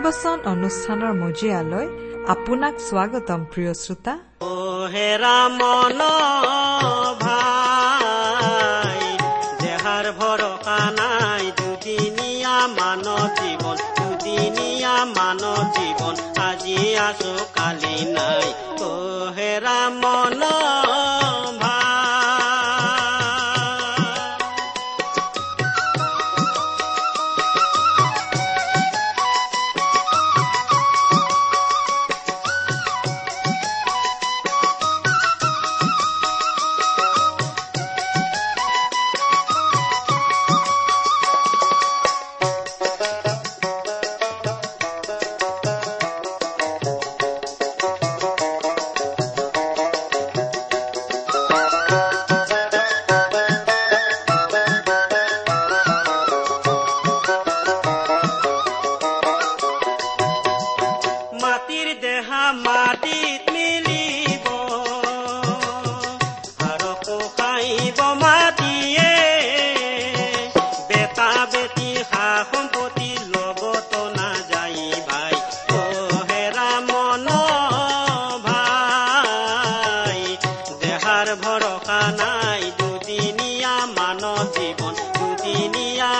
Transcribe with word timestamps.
ভক্তিবচন 0.00 0.38
অনুষ্ঠানৰ 0.52 1.12
মজিয়ালৈ 1.22 1.86
আপোনাক 2.34 2.74
স্বাগতম 2.88 3.40
প্ৰিয় 3.52 3.72
শ্ৰোতা। 3.82 4.14
হেৰা 4.94 5.38
মন 5.58 6.00
ভাই 7.24 9.00
দেহাৰ 9.62 10.06
ভৰসা 10.20 10.78
নাই 10.98 11.44
দুদিনীয়া 11.58 12.56
মানৱ 12.78 13.22
জীৱন 13.38 13.78
দুদিনীয়া 13.96 14.94
মানৱ 15.16 15.60
জীৱন 15.76 16.16
আজি 16.48 16.76
আছো 17.08 17.34
কালি 17.56 17.98
নাই। 18.16 18.46
অ 18.88 18.92
হেৰা 19.36 19.80
মন 20.02 20.19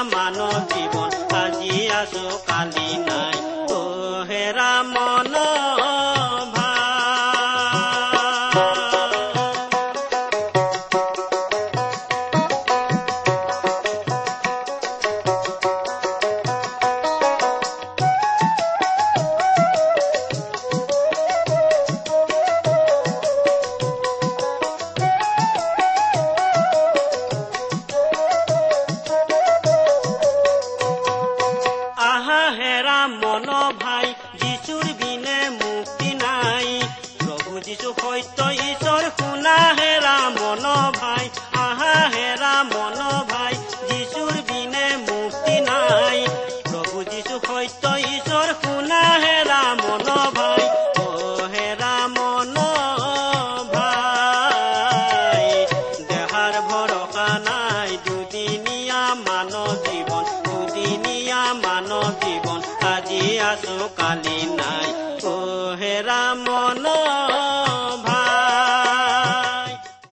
মানৱ 0.06 0.56
জীৱন 0.70 1.12
আজি 1.36 1.74
আছো 1.96 2.24
কালি 2.46 2.88
নাই 3.06 3.39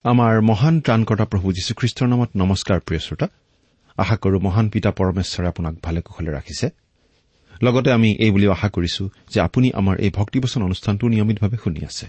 আমাৰ 0.05 0.41
মহান 0.41 0.81
ত্ৰাণকৰ্তা 0.81 1.25
প্ৰভু 1.25 1.53
যীশুখ্ৰীষ্টৰ 1.53 2.09
নামত 2.09 2.31
নমস্কাৰ 2.37 2.81
প্ৰিয় 2.81 3.01
শ্ৰোতা। 3.01 3.29
আশা 3.97 4.17
কৰো 4.17 4.41
মহান 4.41 4.69
পিতা 4.69 4.91
পৰমেশ্বৰে 4.91 5.49
আপোনাক 5.49 5.75
ভালে 5.83 6.01
কুশলে 6.01 6.33
ৰাখিছে। 6.33 6.71
লগতে 7.63 7.93
আমি 7.93 8.17
এই 8.21 8.31
বুলিও 8.31 8.51
আশা 8.51 8.69
কৰিছো 8.69 9.09
যে 9.31 9.41
আপুনি 9.41 9.71
আমাৰ 9.75 9.97
এই 10.01 10.11
ভক্তিবচন 10.11 10.63
অনুষ্ঠানটো 10.63 11.09
নিয়মিতভাৱে 11.09 11.57
শুনি 11.65 11.85
আছে। 11.85 12.07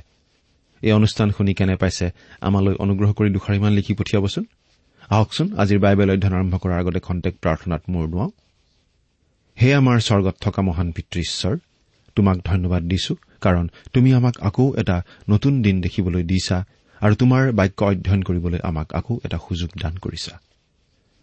এই 0.81 0.91
অনুষ্ঠান 0.91 1.31
শুনি 1.31 1.53
কেনে 1.53 1.75
পাইছে 1.75 2.11
আমালৈ 2.41 2.75
অনুগ্ৰহ 2.79 3.13
কৰি 3.13 3.29
দুষাৰিমান 3.29 3.73
লিখি 3.73 3.93
পঠিয়াবচোন। 3.93 4.45
আহকচোন 5.09 5.57
আজিৰ 5.57 5.79
বাইবেল 5.79 6.11
অধ্যয়ন 6.11 6.33
আৰম্ভ 6.33 6.57
কৰাৰ 6.57 6.79
আগতে 6.79 6.99
খন্তেক 6.99 7.35
প্ৰাৰ্থনাত 7.41 7.81
মূৰ 7.89 8.07
দুৱাওঁ। 8.07 8.29
হে 9.61 9.69
আমাৰ 9.73 9.97
স্বৰ্গত 9.99 10.35
থকা 10.41 10.61
মহান 10.61 10.91
পিতৃ 10.91 11.19
ঈশ্বৰ 11.19 11.55
তোমাক 12.15 12.37
ধন্যবাদ 12.45 12.83
দিছো 12.83 13.13
কাৰণ 13.41 13.65
তুমি 13.93 14.13
আমাক 14.13 14.35
আকৌ 14.39 14.73
এটা 14.77 14.97
নতুন 15.29 15.61
দিন 15.61 15.81
দেখিবলৈ 15.81 16.23
দিছা 16.23 16.57
আৰু 17.01 17.13
তোমাৰ 17.15 17.51
বাক্য 17.51 17.79
অধ্যয়ন 17.85 18.21
কৰিবলৈ 18.23 18.59
আমাক 18.63 18.87
আকৌ 18.93 19.19
এটা 19.25 19.37
সুযোগ 19.37 19.69
দান 19.81 19.93
কৰিছা। 19.97 20.33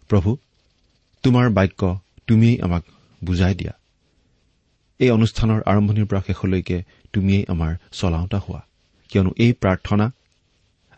প্ৰভু 0.09 0.37
তোমাৰ 1.23 1.49
বাক্য 1.49 1.81
তুমিয়েই 2.27 2.61
আমাক 2.61 2.83
বুজাই 3.23 3.55
দিয়া। 3.55 3.73
এই 4.99 5.09
অনুষ্ঠানৰ 5.09 5.59
আৰম্ভণিৰ 5.65 6.05
পৰা 6.05 6.21
শেষলৈকে 6.27 6.77
তুমিয়েই 7.13 7.45
আমাৰ 7.47 7.71
চলাওঁতা 7.91 8.39
হোৱা। 8.39 8.61
কিয়নো 9.09 9.31
এই 9.37 9.51
প্ৰাৰ্থনা 9.53 10.11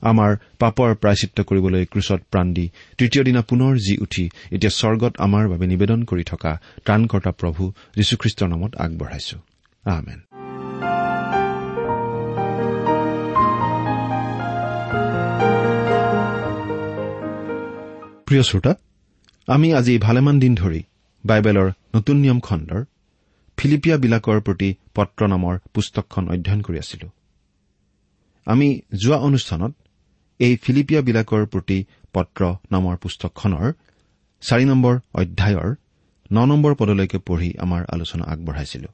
আমাৰ 0.01 0.35
পাপৰ 0.59 0.95
প্ৰায়চিত্ৰ 0.95 1.43
কৰিবলৈ 1.43 1.85
ক্ৰুচত 1.85 2.21
প্ৰাণ 2.31 2.53
দি 2.53 2.69
তৃতীয় 2.97 3.23
দিনা 3.23 3.41
পুনৰ 3.41 3.75
জি 3.77 3.97
উঠি 3.97 4.29
এতিয়া 4.51 4.69
স্বৰ্গত 4.69 5.13
আমাৰ 5.17 5.47
বাবে 5.47 5.67
নিবেদন 5.67 6.03
কৰি 6.03 6.23
থকা 6.23 6.61
ত্ৰাণকৰ্তা 6.85 7.31
প্ৰভু 7.31 7.71
যীশুখ্ৰীষ্টৰ 7.95 8.47
নামত 8.47 8.75
আগবঢ়াইছো। 8.75 9.37
প্ৰিয় 18.25 18.43
শ্ৰোতা 18.43 18.75
আমি 19.47 19.73
আজি 19.73 19.97
ভালেমান 19.97 20.39
দিন 20.39 20.55
ধৰি 20.55 20.83
বাইবেলৰ 21.25 21.71
নতুন 21.95 22.17
নিয়ম 22.17 22.39
খণ্ডৰ 22.39 22.83
ফিলিপিয়াবিলাকৰ 23.57 24.41
প্ৰতি 24.41 24.75
পত্ৰ 24.95 25.27
নামৰ 25.27 25.59
পুস্তকখন 25.73 26.29
অধ্যয়ন 26.29 26.61
কৰি 26.61 26.77
আছিলো। 26.77 27.09
আমি 28.45 28.81
যোৱা 29.03 29.17
অনুষ্ঠানত 29.17 29.73
এই 30.39 30.53
ফিলিপিয়াবিলাকৰ 30.63 31.45
প্ৰতি 31.45 31.77
পত্ৰ 32.13 32.41
নামৰ 32.71 32.95
পুস্তকখনৰ 32.97 33.73
চাৰি 34.41 34.65
নম্বৰ 34.65 34.95
অধ্যায়ৰ 35.13 35.69
ন 36.31 36.37
নম্বৰ 36.45 36.75
পদলৈকে 36.75 37.17
পঢ়ি 37.17 37.49
আমাৰ 37.57 37.81
আলোচনা 37.93 38.23
আগবঢ়াইছিলো। 38.23 38.89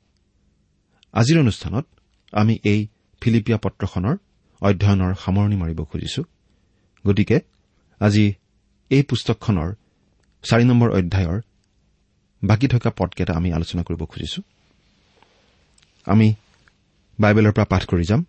আজিৰ 1.13 1.37
অনুষ্ঠানত 1.39 1.85
আমি 2.33 2.53
এই 2.63 2.87
ফিলিপিয়া 3.21 3.57
পত্ৰখনৰ 3.57 4.15
অধ্যয়নৰ 4.61 5.11
সামৰণি 5.23 5.55
মাৰিব 5.55 5.79
খুজিছো। 5.83 6.21
গতিকে 7.05 7.37
আজি 8.01 8.25
এই 8.91 9.03
পুস্তকখনৰ 9.03 9.69
চাৰি 10.43 10.63
নম্বৰ 10.63 10.89
অধ্যায়ৰ 10.89 11.39
বাকী 12.43 12.67
থকা 12.67 12.89
পদকেইটা 12.89 13.33
আমি 13.33 13.49
আলোচনা 13.53 13.83
কৰিব 13.83 14.01
খুজিছো। 14.05 14.41
আমি 16.07 16.27
বাইবেলৰ 17.19 17.51
পৰা 17.51 17.65
পাঠ 17.65 17.83
কৰি 17.85 18.05
যাম। 18.05 18.21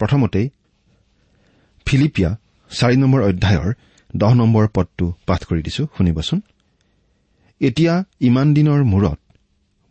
প্ৰথমতেই 0.00 0.46
ফিলিপিয়া 1.86 2.30
চাৰি 2.70 2.96
নম্বৰ 2.96 3.22
অধ্যায়ৰ 3.22 3.74
দহ 4.16 4.34
নম্বৰ 4.34 4.68
পদটো 4.74 5.14
পাঠ 5.26 5.44
কৰি 5.44 5.62
দিছো 5.62 5.86
শুনিবচোন। 5.96 6.40
এতিয়া 7.60 8.04
ইমান 8.20 8.54
দিনৰ 8.54 8.84
মূৰত 8.84 9.18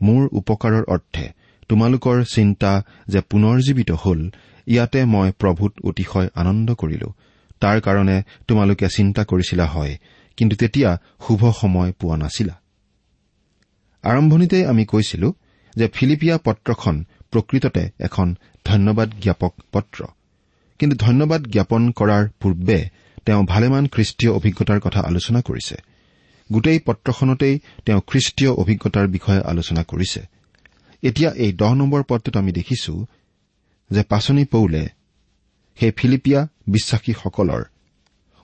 মোৰ 0.01 0.29
উপকাৰৰ 0.31 0.83
অৰ্থে 0.87 1.25
তোমালোকৰ 1.69 2.23
চিন্তা 2.23 2.71
যে 3.07 3.19
পুনৰজীৱিত 3.21 3.91
হ'ল 3.91 4.29
ইয়াতে 4.67 5.05
মই 5.05 5.31
প্ৰভূত 5.31 5.73
অতিশয় 5.83 6.27
আনন্দ 6.35 6.73
কৰিলো। 6.73 7.09
তাৰ 7.59 7.81
কাৰণে 7.81 8.23
তোমালোকে 8.47 8.87
চিন্তা 8.89 9.23
কৰিছিলা 9.23 9.65
হয় 9.65 9.97
কিন্তু 10.37 10.55
তেতিয়া 10.55 10.97
শুভ 11.27 11.41
সময় 11.61 11.91
পোৱা 11.91 12.17
নাছিলা। 12.17 12.55
আৰম্ভণিতে 14.03 14.65
আমি 14.65 14.85
কৈছিলো 14.85 15.33
যে 15.75 15.87
ফিলিপিয়া 15.93 16.37
পত্ৰখন 16.37 16.95
প্ৰকৃততে 17.31 17.83
এখন 17.99 18.35
ধন্যবাদ 18.65 19.09
জ্ঞাপক 19.21 19.53
পত্ৰ। 19.71 20.03
কিন্তু 20.79 20.95
ধন্যবাদ 20.97 21.41
জ্ঞাপন 21.47 21.91
কৰাৰ 21.91 22.29
পূৰ্বে 22.39 22.89
তেওঁ 23.25 23.43
ভালেমান 23.43 23.87
খ্ৰীষ্টীয় 23.87 24.31
অভিজ্ঞতাৰ 24.33 24.79
কথা 24.79 24.99
আলোচনা 25.01 25.41
কৰিছে। 25.41 25.75
গোটেই 26.51 26.79
পত্ৰখনতেই 26.79 27.59
তেওঁ 27.85 28.01
খ্ৰীষ্টীয় 28.07 28.51
অভিজ্ঞতাৰ 28.51 29.07
বিষয়ে 29.07 29.41
আলোচনা 29.41 29.83
কৰিছে। 29.83 30.21
এতিয়া 31.03 31.31
এই 31.31 31.53
দহ 31.53 31.73
নম্বৰ 31.73 32.03
পদটোত 32.03 32.37
আমি 32.37 32.51
দেখিছো 32.51 33.05
যে 33.91 34.03
পাচনি 34.03 34.45
পৌলে 34.45 34.89
সেই 35.75 35.91
ফিলিপিয়া 35.97 36.47
বিশ্বাসীসকলৰ 36.67 37.63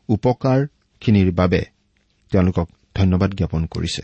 উপকাৰখিনিৰ 0.09 1.31
বাবে 1.31 1.65
তেওঁলোকক 2.31 2.69
ধন্যবাদ 2.95 3.31
জ্ঞাপন 3.33 3.65
কৰিছে। 3.65 4.01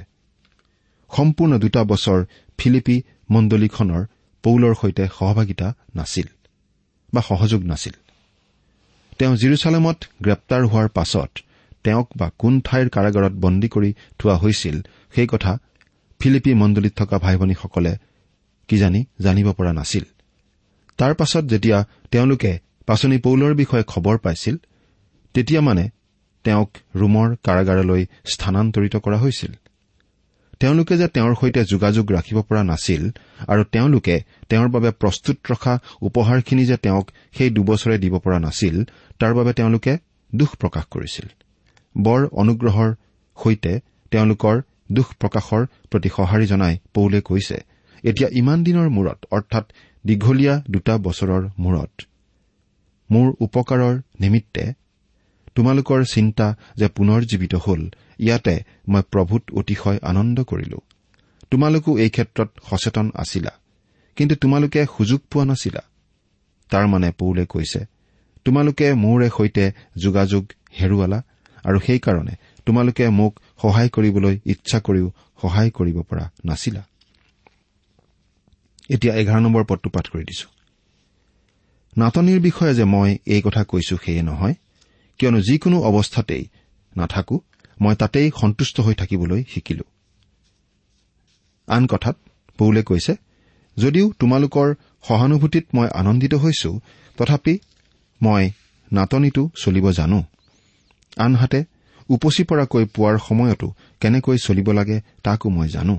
সম্পূৰ্ণ 1.12 1.58
দুটা 1.58 1.84
বছৰ 1.84 2.26
ফিলিপি 2.58 3.02
মণ্ডলীখনৰ 3.32 4.06
পৌলৰ 4.44 4.74
সৈতে 4.82 5.08
সহভাগিতা 5.20 5.74
নাছিল 5.96 6.28
বা 7.14 7.22
সহযোগ 7.22 7.64
নাছিল। 7.64 7.94
তেওঁ 9.20 9.36
জিৰচালেমত 9.36 9.98
গ্ৰেপ্তাৰ 10.22 10.62
হোৱাৰ 10.66 10.88
পাছত 10.90 11.32
তেওঁক 11.84 12.08
বা 12.18 12.28
কোন 12.38 12.54
ঠাইৰ 12.62 12.88
কাৰাগাৰত 12.90 13.34
বন্দী 13.40 13.68
কৰি 13.68 13.90
থোৱা 14.20 14.36
হৈছিল 14.36 14.76
সেই 15.16 15.28
কথা 15.28 15.52
ফিলিপি 16.20 16.52
মণ্ডলীত 16.54 16.94
থকা 16.96 17.18
ভাই 17.18 17.36
ভনীসকলে 17.38 17.94
কিজানি 18.70 19.02
জানিব 19.20 19.48
পৰা 19.52 19.72
নাছিল। 19.74 20.04
তাৰ 20.98 21.14
পাছত 21.14 21.44
যেতিয়া 21.46 21.78
তেওঁলোকে 22.12 22.52
পাচনি 22.86 23.18
পৌলৰ 23.18 23.54
বিষয়ে 23.54 23.84
খবৰ 23.84 24.18
পাইছিল 24.18 24.56
তেতিয়া 25.36 25.62
মানে 25.62 25.84
তেওঁক 26.46 26.70
ৰোমৰ 26.96 27.28
কাৰাগাৰলৈ 27.44 28.02
স্থানান্তৰিত 28.26 28.96
কৰা 28.96 29.18
হৈছিল। 29.18 29.52
তেওঁলোকে 30.60 30.96
যে 30.98 31.08
তেওঁৰ 31.08 31.34
সৈতে 31.42 31.62
যোগাযোগ 31.66 32.06
ৰাখিব 32.12 32.38
পৰা 32.50 32.62
নাছিল 32.64 33.04
আৰু 33.48 33.62
তেওঁলোকে 33.72 34.16
তেওঁৰ 34.50 34.70
বাবে 34.70 34.90
প্ৰস্তুত 35.02 35.38
ৰখা 35.52 35.74
উপহাৰখিনি 36.02 36.64
যে 36.66 36.78
তেওঁক 36.78 37.06
সেই 37.38 37.50
দুবছৰে 37.50 37.96
দিব 37.98 38.14
পৰা 38.20 38.40
নাছিল 38.40 38.76
তাৰ 39.20 39.34
বাবে 39.34 39.52
তেওঁলোকে 39.54 39.94
দুখ 40.34 40.52
প্ৰকাশ 40.62 40.86
কৰিছিল। 40.92 41.28
বৰ 41.96 42.22
অনুগ্ৰহৰ 42.42 42.90
সৈতে 43.38 43.74
তেওঁলোকৰ 44.12 44.56
দুখ 44.92 45.08
প্ৰকাশৰ 45.20 45.64
প্ৰতি 45.92 46.10
সঁহাৰি 46.10 46.46
জনাই 46.48 46.74
পৌলে 46.94 47.20
কৈছে 47.22 47.58
এতিয়া 48.04 48.30
ইমান 48.34 48.60
দিনৰ 48.64 48.88
মূৰত 48.90 49.20
অৰ্থাৎ 49.32 49.66
দীঘলীয়া 50.06 50.56
দুটা 50.70 50.94
বছৰৰ 50.98 51.44
মূৰত 51.60 51.94
মোৰ 53.10 53.28
উপকাৰৰ 53.40 53.96
নিমিত্তে 54.20 54.64
তোমালোকৰ 55.56 56.00
চিন্তা 56.14 56.48
যে 56.76 56.88
পুনৰ 56.88 57.20
জীৱিত 57.32 57.54
হল 57.66 57.82
ইয়াতে 58.20 58.56
মই 58.88 59.02
প্ৰভূত 59.12 59.44
অতিশয় 59.60 60.00
আনন্দ 60.02 60.38
কৰিলো। 60.44 60.80
তোমালোকো 61.52 61.98
এই 61.98 62.10
ক্ষেত্ৰত 62.10 62.50
সচেতন 62.70 63.12
আছিলা 63.14 63.52
কিন্তু 64.16 64.36
তোমালোকে 64.36 64.86
সুযোগ 64.98 65.22
পোৱা 65.32 65.46
নাছিলা। 65.46 65.82
তাৰ 66.70 66.88
মানে 66.88 67.12
পৌলে 67.12 67.46
কৈছে 67.46 67.86
তোমালোকে 68.46 68.94
মোৰে 68.94 69.30
সৈতে 69.38 69.72
যোগাযোগ 69.98 70.44
হেৰুৱালা 70.82 71.20
আৰু 71.64 71.80
সেইকাৰণে 71.80 72.36
তোমালোকে 72.66 73.10
মোক 73.10 73.40
সহায় 73.62 73.90
কৰিবলৈ 73.90 74.40
ইচ্ছা 74.46 74.80
কৰিও 74.80 75.08
সহায় 75.42 75.70
কৰিব 75.70 75.98
পৰা 76.02 76.32
নাছিলা। 76.46 76.82
এতিয়া 78.90 79.14
এঘাৰ 79.16 79.40
নম্বৰ 79.42 79.64
পদটো 79.64 79.90
পাঠ 79.90 80.06
কৰি 80.10 80.24
দিছো। 80.24 80.48
নাটনিৰ 81.98 82.40
বিষয়ে 82.40 82.74
যে 82.74 82.84
মই 82.84 83.18
এই 83.26 83.42
কথা 83.42 83.64
কৈছো 83.64 83.98
সেয়ে 84.06 84.22
নহয় 84.22 84.56
কিয়নো 85.18 85.40
যিকোনো 85.42 85.78
অৱস্থাতেই 85.82 86.44
নাথাকো 86.98 87.40
মই 87.82 87.96
তাতেই 87.96 88.32
সন্তুষ্ট 88.42 88.76
হৈ 88.80 88.94
থাকিবলৈ 88.94 89.44
শিকিলো। 89.50 89.84
আন 91.68 91.84
কথাত 91.86 92.16
পৌলে 92.58 92.82
কৈছে 92.84 93.14
যদিও 93.78 94.06
তোমালোকৰ 94.20 94.68
সহানুভূতিত 95.08 95.66
মই 95.74 95.88
আনন্দিত 95.94 96.34
হৈছো 96.34 96.80
তথাপি 97.18 97.60
মই 98.22 98.44
নাটনিটো 98.92 99.44
চলিব 99.62 99.92
জানো। 99.92 100.24
আনহাতে 101.18 101.60
উপচি 102.10 102.44
পৰাকৈ 102.44 102.86
পোৱাৰ 102.86 103.16
সময়তো 103.18 103.68
কেনেকৈ 104.02 104.38
চলিব 104.38 104.72
লাগে 104.72 105.02
তাকো 105.24 105.50
মই 105.50 105.68
জানো। 105.68 105.96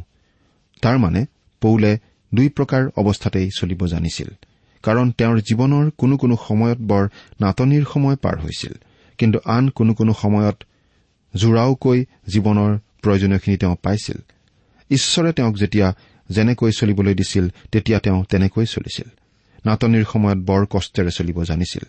তাৰমানে 0.83 1.27
পৌলে 1.61 1.99
দুই 2.35 2.49
প্ৰকাৰ 2.49 2.83
অৱস্থাতেই 2.97 3.49
চলিব 3.59 3.87
জানিছিল। 3.87 4.29
কাৰণ 4.85 5.07
তেওঁৰ 5.11 5.39
জীৱনৰ 5.41 5.91
কোনো 5.99 6.17
কোনো 6.17 6.37
সময়ত 6.49 6.79
বৰ 6.81 7.05
নাটনিৰ 7.41 7.85
সময় 7.93 8.17
পাৰ 8.17 8.37
হৈছিল। 8.39 8.75
কিন্তু 9.19 9.39
আন 9.45 9.69
কোনো 9.69 9.95
কোনো 9.95 10.13
সময়ত 10.13 10.57
জোৰাওকৈ 11.37 11.99
জীৱনৰ 12.29 12.73
প্ৰয়োজনীয়খিনি 13.03 13.57
তেওঁ 13.57 13.77
পাইছিল। 13.83 14.19
ঈশ্বৰে 14.91 15.33
তেওঁক 15.33 15.55
যেতিয়া 15.57 15.95
যেনেকৈ 16.29 16.71
চলিবলৈ 16.71 17.15
দিছিল 17.15 17.45
তেতিয়া 17.73 17.99
তেওঁ 17.99 18.25
তেনেকৈ 18.25 18.67
চলিছিল। 18.67 19.09
নাটনিৰ 19.67 20.05
সময়ত 20.13 20.39
বৰ 20.39 20.67
কষ্টেৰে 20.71 21.11
চলিব 21.11 21.45
জানিছিল। 21.45 21.85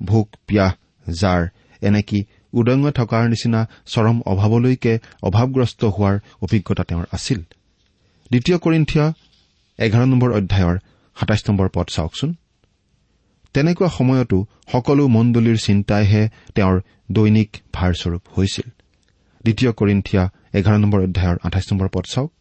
ভোক 0.00 0.28
পিয়াহ 0.46 0.72
জাৰ 1.10 1.48
এনেকি 1.82 2.24
উদংগ 2.52 2.90
থকাৰ 2.90 3.28
নিচিনা 3.28 3.60
চৰম 3.86 4.22
অভাৱলৈকে 4.26 4.98
অভাৱগ্ৰস্ত 5.22 5.84
হোৱাৰ 5.84 6.16
অভিজ্ঞতা 6.42 6.82
তেওঁৰ 6.84 7.06
আছিল। 7.12 7.40
দ্বিতীয় 8.30 8.58
কৰিন্ঠিয়া 8.58 9.06
এঘাৰ 9.78 10.04
নম্বৰ 10.06 10.30
অধ্যায়ৰ 10.30 10.76
সাতাইছ 11.16 11.42
নম্বৰ 11.50 11.68
পদ 11.74 11.86
চাওকচোন। 11.88 12.30
তেনেকুৱা 13.54 13.88
সময়তো 13.88 14.38
সকলো 14.72 15.08
মণ্ডলীৰ 15.08 15.58
চিন্তাইহে 15.58 16.22
তেওঁৰ 16.54 16.76
দৈনিক 17.12 17.56
ভাৰস্বৰূপ 17.72 18.22
হৈছিল। 18.38 18.79
দ্বিতীয় 19.42 19.72
কৰিন্ঠিয়া 19.72 20.30
এঘাৰ 20.52 20.78
নম্বৰ 20.78 21.00
অধ্যায়ৰ 21.02 21.36
আঠাইছ 21.42 21.72
নম্বৰ 21.72 21.88
পদ 21.88 22.04
চাওক। 22.10 22.32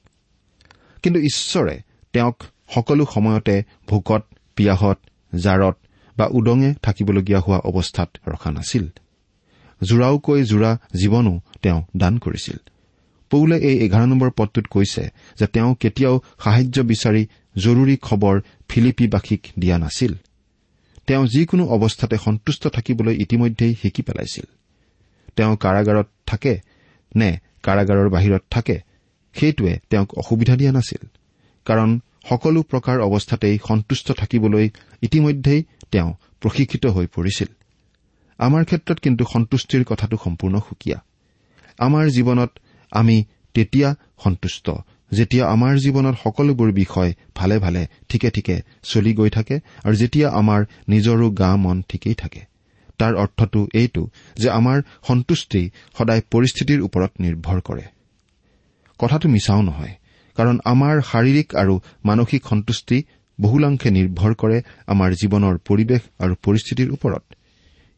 কিন্তু 1.04 1.20
ঈশ্বৰে 1.20 1.82
তেওঁক 2.14 2.44
সকলো 2.76 3.06
সময়তে 3.14 3.64
ভোকত 3.88 4.24
পিয়াহত 4.56 4.98
জাৰত 5.36 5.76
বা 6.18 6.28
উদঙে 6.32 6.74
থাকিবলগীয়া 6.82 7.40
হোৱা 7.40 7.58
অৱস্থাত 7.58 8.18
ৰখা 8.28 8.52
নাছিল। 8.52 8.88
জোৰাওকৈ 9.84 10.44
জোৰা 10.44 10.78
জীৱনো 10.94 11.42
তেওঁ 11.62 11.86
দান 11.98 12.18
কৰিছিল। 12.18 12.58
পৌলে 13.30 13.58
এই 13.58 13.86
এঘাৰ 13.86 14.08
নম্বৰ 14.08 14.32
পদটোত 14.32 14.68
কৈছে 14.68 15.10
যে 15.40 15.48
তেওঁ 15.48 15.76
কেতিয়াও 15.76 16.22
সাহায্য 16.44 16.82
বিচাৰি 16.82 17.28
জৰুৰী 17.58 17.98
খবৰ 17.98 18.42
ফিলিপিবাসীক 18.70 19.48
দিয়া 19.60 19.78
নাছিল। 19.78 20.14
তেওঁ 21.08 21.28
যিকোনো 21.28 21.66
অৱস্থাতে 21.66 22.18
সন্তুষ্ট 22.18 22.68
থাকিবলৈ 22.68 23.16
ইতিমধ্যেই 23.22 23.76
শিকি 23.82 24.02
পেলাইছিল। 24.02 24.46
তেওঁ 25.36 25.58
কাৰাগাৰত 25.58 26.08
থাকে 26.26 26.60
নে 27.16 27.38
কাৰাগাৰৰ 27.64 28.10
বাহিৰত 28.10 28.44
থাকে 28.50 28.82
সেইটোৱে 29.34 29.80
তেওঁক 29.90 30.14
অসুবিধা 30.14 30.56
দিয়া 30.56 30.72
নাছিল। 30.72 31.08
কাৰণ 31.66 32.00
সকলো 32.30 32.62
প্ৰকাৰ 32.62 33.00
অৱস্থাতেই 33.00 33.60
সন্তুষ্ট 33.68 34.12
থাকিবলৈ 34.12 34.70
ইতিমধ্যেই 35.02 35.64
তেওঁ 35.92 36.14
প্ৰশিক্ষিত 36.42 36.86
হৈ 36.86 37.08
পৰিছিল। 37.08 37.48
আমাৰ 38.40 38.66
ক্ষেত্ৰত 38.66 39.00
কিন্তু 39.00 39.24
সন্তুষ্টিৰ 39.34 39.84
কথাটো 39.84 40.18
সম্পূৰ্ণ 40.24 40.60
সুকীয়া। 40.60 41.00
আমাৰ 41.80 42.06
জীৱনত 42.08 42.50
আমি 42.92 43.24
তেতিয়া 43.54 43.96
সন্তুষ্ট 44.24 44.72
যেতিয়া 45.12 45.46
আমাৰ 45.46 45.78
জীৱনত 45.78 46.16
সকলোবোৰ 46.24 46.72
বিষয় 46.72 47.14
ভালে 47.36 47.60
ভালে 47.60 47.88
ঠিকে 48.10 48.30
ঠিকে 48.30 48.62
চলি 48.84 49.14
গৈ 49.14 49.30
থাকে 49.30 49.60
আৰু 49.84 49.96
যেতিয়া 49.96 50.30
আমাৰ 50.30 50.66
নিজৰো 50.90 51.30
গা 51.32 51.56
মন 51.56 51.82
ঠিকেই 51.90 52.14
থাকে। 52.14 52.49
তাৰ 53.00 53.14
অৰ্থটো 53.16 53.62
এইটো 53.74 54.04
যে 54.36 54.50
আমাৰ 54.50 54.78
সন্তুষ্টি 55.08 55.62
সদায় 55.98 56.22
পৰিস্থিতিৰ 56.32 56.80
ওপৰত 56.82 57.12
নিৰ্ভৰ 57.20 57.60
কৰে। 57.62 57.86
কথাটো 59.00 59.26
মিছাও 59.30 59.62
নহয় 59.62 59.94
কাৰণ 60.38 60.56
আমাৰ 60.66 60.96
শাৰীৰিক 61.12 61.48
আৰু 61.56 61.74
মানসিক 62.06 62.42
সন্তুষ্টি 62.48 62.98
বহুলাংশে 63.40 63.90
নিৰ্ভৰ 63.98 64.32
কৰে 64.42 64.58
আমাৰ 64.88 65.10
জীৱনৰ 65.22 65.56
পৰিৱেশ 65.68 66.02
আৰু 66.20 66.34
পৰিস্থিতিৰ 66.46 66.90
ওপৰত। 66.92 67.24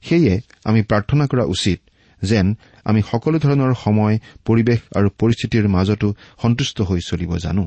সেয়ে 0.04 0.34
আমি 0.66 0.82
প্ৰাৰ্থনা 0.82 1.26
কৰা 1.28 1.46
উচিত 1.46 1.80
যেন 2.22 2.48
আমি 2.86 3.02
সকলো 3.12 3.38
ধৰণৰ 3.40 3.74
সময় 3.76 4.16
পৰিৱেশ 4.46 4.80
আৰু 4.98 5.08
পৰিস্থিতিৰ 5.22 5.66
মাজতো 5.68 6.08
সন্তুষ্ট 6.42 6.78
হৈ 6.82 7.00
চলিব 7.10 7.32
জানো। 7.38 7.64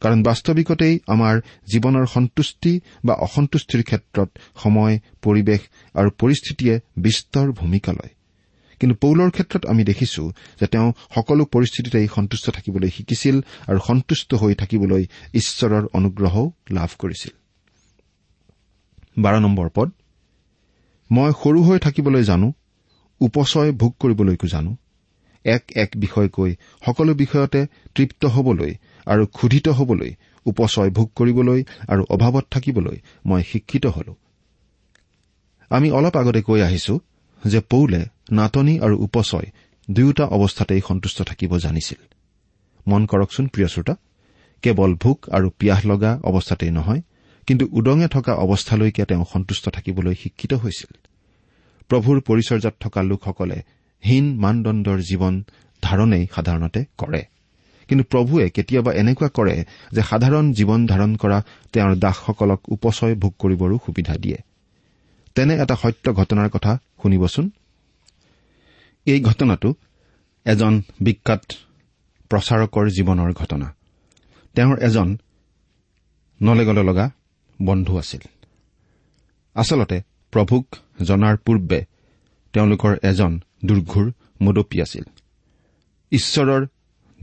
কাৰণ 0.00 0.22
বাস্তৱিকতেই 0.22 1.00
আমাৰ 1.06 1.40
জীৱনৰ 1.72 2.06
সন্তুষ্টি 2.06 2.80
বা 3.04 3.14
অসন্তুষ্টিৰ 3.14 3.82
ক্ষেত্ৰত 3.82 4.28
সময় 4.62 4.98
পৰিৱেশ 5.22 5.60
আৰু 5.94 6.10
পৰিস্থিতিয়ে 6.18 6.80
বিস্তৰ 6.96 7.52
ভূমিকা 7.52 7.92
লয়। 7.92 8.12
কিন্তু 8.80 8.96
পৌলৰ 8.96 9.30
ক্ষেত্ৰত 9.30 9.66
আমি 9.66 9.84
দেখিছো 9.84 10.32
যে 10.60 10.66
তেওঁ 10.66 10.92
সকলো 11.14 11.44
পৰিস্থিতিতেই 11.44 12.08
সন্তুষ্ট 12.14 12.50
থাকিবলৈ 12.50 12.90
শিকিছিল 12.90 13.40
আৰু 13.66 13.78
সন্তুষ্ট 13.86 14.34
হৈ 14.34 14.54
থাকিবলৈ 14.54 15.06
ঈশ্বৰৰ 15.34 15.86
অনুগ্ৰহও 15.92 16.52
লাভ 16.70 16.90
কৰিছিল। 16.98 17.34
মই 21.10 21.30
সৰু 21.42 21.62
হৈ 21.62 21.78
থাকিবলৈ 21.78 22.22
জানো 22.22 22.52
উপচয় 23.20 23.72
ভোগ 23.72 23.94
কৰিবলৈকো 24.00 24.46
জানো। 24.46 24.76
এক 25.44 25.64
এক 25.76 25.90
বিষয়কৈ 25.96 26.56
সকলো 26.86 27.14
বিষয়তে 27.14 27.66
তৃপ্ত 27.94 28.24
হবলৈ 28.26 28.74
আৰু 29.06 29.26
ক্ষুধিত 29.26 29.68
হবলৈ 29.68 30.10
উপচয় 30.46 30.90
ভোগ 30.90 31.08
কৰিবলৈ 31.16 31.60
আৰু 31.88 32.02
অভাৱত 32.08 32.44
থাকিবলৈ 32.50 32.96
মই 33.26 33.42
শিক্ষিত 33.42 33.86
হলো। 33.86 34.12
আমি 35.70 35.90
অলপ 35.90 36.16
আগতে 36.16 36.42
কৈ 36.42 36.60
আহিছো 36.60 37.00
যে 37.46 37.60
পৌলে 37.60 38.00
নাটনি 38.32 38.80
আৰু 38.80 38.96
উপচয় 38.96 39.46
দুয়োটা 39.90 40.24
অৱস্থাতেই 40.26 40.80
সন্তুষ্ট 40.88 41.22
থাকিব 41.22 41.58
জানিছিল। 41.58 42.00
মন 42.88 43.02
কৰকচোন 43.06 43.46
প্ৰিয় 43.46 43.68
শ্ৰোতা 43.68 43.94
কেৱল 44.62 44.94
ভোক 44.94 45.18
আৰু 45.30 45.50
পিয়াহ 45.58 45.80
লগা 45.86 46.20
অৱস্থাতেই 46.24 46.70
নহয় 46.70 47.02
কিন্তু 47.46 47.68
উদঙে 47.72 48.08
থকা 48.08 48.32
অৱস্থালৈকে 48.34 49.04
তেওঁ 49.04 49.24
সন্তুষ্ট 49.32 49.68
থাকিবলৈ 49.68 50.14
শিক্ষিত 50.14 50.52
হৈছিল। 50.54 50.92
প্ৰভুৰ 51.90 52.16
পৰিচৰ্যাত 52.20 52.74
থকা 52.80 53.02
লোকসকলে 53.02 53.58
হীন 54.04 54.26
মানদণ্ডৰ 54.38 54.98
জীৱন 55.00 55.34
ধাৰণেই 55.82 56.26
সাধাৰণতে 56.34 56.80
কৰে। 56.98 57.22
কিন্তু 57.88 58.04
প্ৰভুৱে 58.04 58.50
কেতিয়াবা 58.50 58.92
এনেকুৱা 58.92 59.28
কৰে 59.28 59.64
যে 59.92 60.02
সাধাৰণ 60.02 60.52
জীৱন 60.52 60.86
ধাৰণ 60.86 61.16
কৰা 61.16 61.42
তেওঁৰ 61.72 61.96
দাসসকলক 61.96 62.60
উপচয় 62.68 63.14
ভোগ 63.14 63.34
কৰিবৰো 63.38 63.76
সুবিধা 63.86 64.14
দিয়ে। 64.16 64.38
তেনে 65.34 65.54
এটা 65.54 65.76
সত্য 65.76 66.12
ঘটনাৰ 66.12 66.48
কথা 66.48 66.78
শুনিবচোন। 67.02 67.50
এই 69.06 69.20
ঘটনাটো 69.20 69.74
এজন 70.44 70.82
বিখ্যাত 71.00 71.42
প্ৰচাৰকৰ 72.30 72.86
জীৱনৰ 72.90 73.32
ঘটনা। 73.32 73.74
তেওঁৰ 74.54 74.78
এজন 74.78 75.18
নলেগলে 76.42 76.82
লগা 76.82 77.10
বন্ধু 77.62 77.98
আছিল। 77.98 78.20
আচলতে 79.54 80.02
প্ৰভুক 80.32 80.66
জনাৰ 81.02 81.36
পূৰ্বে 81.36 81.84
তেওঁলোকৰ 82.52 82.96
এজন 83.02 83.40
দুৰ্ঘুৰ 83.64 84.12
মুদপী 84.40 84.80
আছিল। 84.80 85.04
ঈশ্বৰৰ 86.10 86.66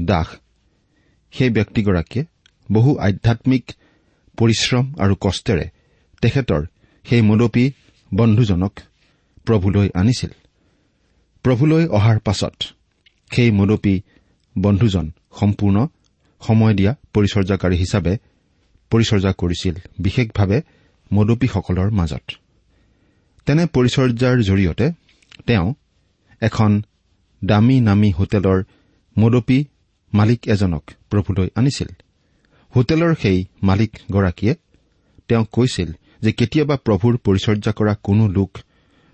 দাস 0.01 0.27
সেই 1.33 1.49
ব্যক্তিগৰাকীয়ে 1.49 2.25
বহু 2.71 2.97
আধ্যামিক 2.97 3.71
পৰিশ্ৰম 4.37 4.93
আৰু 4.99 5.15
কষ্টেৰে 5.21 5.69
তেখেতৰ 6.21 6.65
সেই 7.03 7.21
মুদপী 7.21 7.71
বন্ধুজনক 8.13 8.79
প্ৰভুলৈ 9.45 9.89
আনিছিল। 9.93 10.29
প্ৰভুলৈ 11.43 11.87
অহাৰ 11.87 12.19
পাছত 12.19 12.53
সেই 13.31 13.51
মুদপী 13.51 14.01
বন্ধুজন 14.57 15.11
সম্পূৰ্ণ 15.39 15.87
সময় 16.41 16.73
দিয়া 16.73 16.95
পৰিচৰ্যাকাৰী 17.13 17.75
হিচাপে 17.77 18.17
পৰিচৰ্যা 18.89 19.33
কৰিছিল 19.33 19.75
বিশেষভাৱে 19.99 20.61
মদপীসকলৰ 21.13 21.91
মাজত। 21.91 22.25
তেনে 23.45 23.65
পৰিচৰ্যাৰ 23.65 24.37
জৰিয়তে 24.41 24.91
তেওঁ 25.45 25.73
এখন 26.41 26.83
দামী 27.45 27.79
নামী 27.79 28.11
হোটেলৰ 28.11 28.63
মদপী 29.19 29.65
মালিক 30.13 30.39
এজনক 30.47 30.83
প্ৰভুলৈ 31.09 31.47
আনিছিল। 31.55 31.89
হোটেলৰ 32.73 33.11
সেই 33.15 33.39
মালিকগৰাকীয়ে 33.63 34.53
তেওঁক 35.27 35.47
কৈছিল 35.51 35.89
যে 36.21 36.31
কেতিয়াবা 36.31 36.75
প্ৰভুৰ 36.85 37.13
পৰিচৰ্যা 37.25 37.71
কৰা 37.79 37.93
কোনো 38.03 38.23
লোক 38.27 38.51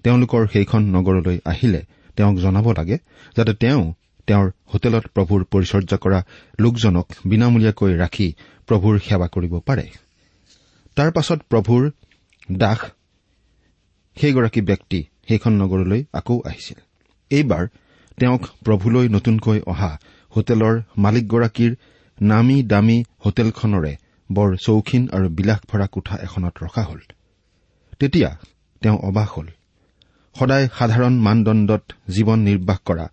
তেওঁলোকৰ 0.03 0.41
সেইখন 0.53 0.81
নগৰলৈ 0.95 1.37
আহিলে 1.45 1.81
তেওঁক 2.15 2.35
জনাব 2.35 2.67
লাগে 2.71 2.97
যাতে 3.37 3.53
তেওঁ 3.53 3.83
তেওঁৰ 4.27 4.47
হোটেলত 4.71 5.05
প্ৰভুৰ 5.15 5.41
পৰিচৰ্যা 5.53 5.97
কৰা 5.97 6.19
লোকজনক 6.59 7.07
বিনামূলীয়াকৈ 7.25 7.91
ৰাখি 8.03 8.27
প্ৰভুৰ 8.67 8.93
সেৱা 8.99 9.27
কৰিব 9.27 9.53
পাৰে। 9.59 9.85
তাৰ 10.97 11.09
পাছত 11.11 11.39
প্ৰভুৰ 11.51 11.83
দাস 12.51 12.79
সেইগৰাকী 14.17 14.61
ব্যক্তি 14.61 14.99
সেইখন 15.27 15.53
নগৰলৈ 15.61 16.01
আকৌ 16.13 16.35
আহিছিল। 16.45 16.77
এইবাৰ 17.31 17.63
তেওঁক 18.17 18.43
প্ৰভুলৈ 18.65 19.05
নতুনকৈ 19.09 19.59
অহা 19.65 19.91
হোটেলৰ 20.35 20.75
মালিকগৰাকীৰ 20.97 21.71
নামী 22.21 22.57
দামী 22.63 22.97
হোটেলখনৰে 23.25 23.93
বৰ 24.29 24.49
চৌখিন 24.57 25.03
আৰু 25.15 25.27
বিলাস 25.29 25.59
ভৰা 25.69 25.87
কোঠা 25.87 26.15
এখনত 26.15 26.55
ৰখা 26.63 26.83
হল। 26.83 26.99
তেতিয়া 27.99 28.29
তেওঁ 28.81 28.97
অবাস 28.99 29.29
হল। 29.29 29.47
সদায় 30.35 30.65
সাধাৰণ 30.77 31.13
মানদণ্ডত 31.19 31.83
জীৱন 32.09 32.39
নিৰ্বাহ 32.39 32.77
কৰা 32.85 33.05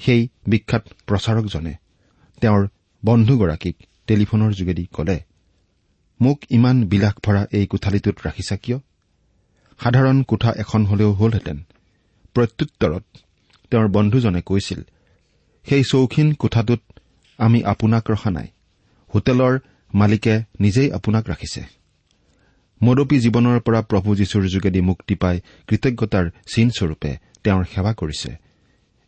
সেই 0.00 0.28
বিখ্যাত 0.46 0.84
প্ৰচাৰকজনে 1.06 1.74
তেওঁৰ 2.42 2.62
বন্ধুগৰাকীক 3.02 3.76
টেলিফোনৰ 4.06 4.50
যোগেদি 4.52 4.84
কলে 4.86 5.18
মোক 6.20 6.38
ইমান 6.50 6.76
বিলাস 6.84 7.14
ভৰা 7.24 7.42
এই 7.52 7.66
কোঠালিটোত 7.66 8.16
ৰাখিছা 8.26 8.56
কিয়? 8.56 8.78
সাধাৰণ 9.80 10.22
কোঠা 10.22 10.50
এখন 10.56 10.80
হলেও 10.86 11.10
হলহেঁতেন। 11.12 11.58
প্ৰত্যুত্তৰত 12.36 13.04
তেওঁৰ 13.70 13.88
বন্ধুজনে 13.88 14.40
কৈছিল 14.42 14.80
সেই 15.64 15.82
চৌখিন 15.90 16.32
কোঠাটোত 16.32 16.80
আমি 17.38 17.64
আপোনাক 17.64 18.10
ৰখা 18.10 18.30
নাই। 18.30 18.46
হোটেলৰ 19.14 19.58
মালিকে 19.94 20.42
নিজেই 20.60 20.92
আপোনাক 20.92 21.28
ৰাখিছে। 21.28 21.64
মদপী 22.82 23.20
জীৱনৰ 23.20 23.60
পৰা 23.60 23.82
প্ৰভু 23.82 24.16
যীশুৰ 24.16 24.48
যোগেদি 24.48 24.80
মুক্তি 24.80 25.14
পাই 25.14 25.40
কৃতজ্ঞতাৰ 25.66 26.30
চিনস্বৰূপে 26.54 27.16
তেওঁৰ 27.44 27.64
সেৱা 27.64 27.94
কৰিছে। 27.94 28.36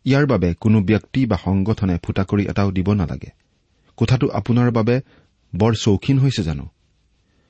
ইয়াৰ 0.04 0.26
বাবে 0.26 0.54
কোনো 0.54 0.80
ব্যক্তি 0.80 1.26
বা 1.26 1.36
সংগঠনে 1.44 1.98
ফুটা 2.02 2.24
কৰি 2.24 2.50
এটাও 2.50 2.72
দিব 2.72 2.92
নালাগে। 2.92 3.30
কোঠাটো 3.96 4.28
আপোনাৰ 4.28 4.70
বাবে 4.70 5.00
বৰ 5.56 5.74
চৌখিন 5.74 6.18
হৈছে 6.18 6.42
জানো? 6.42 6.68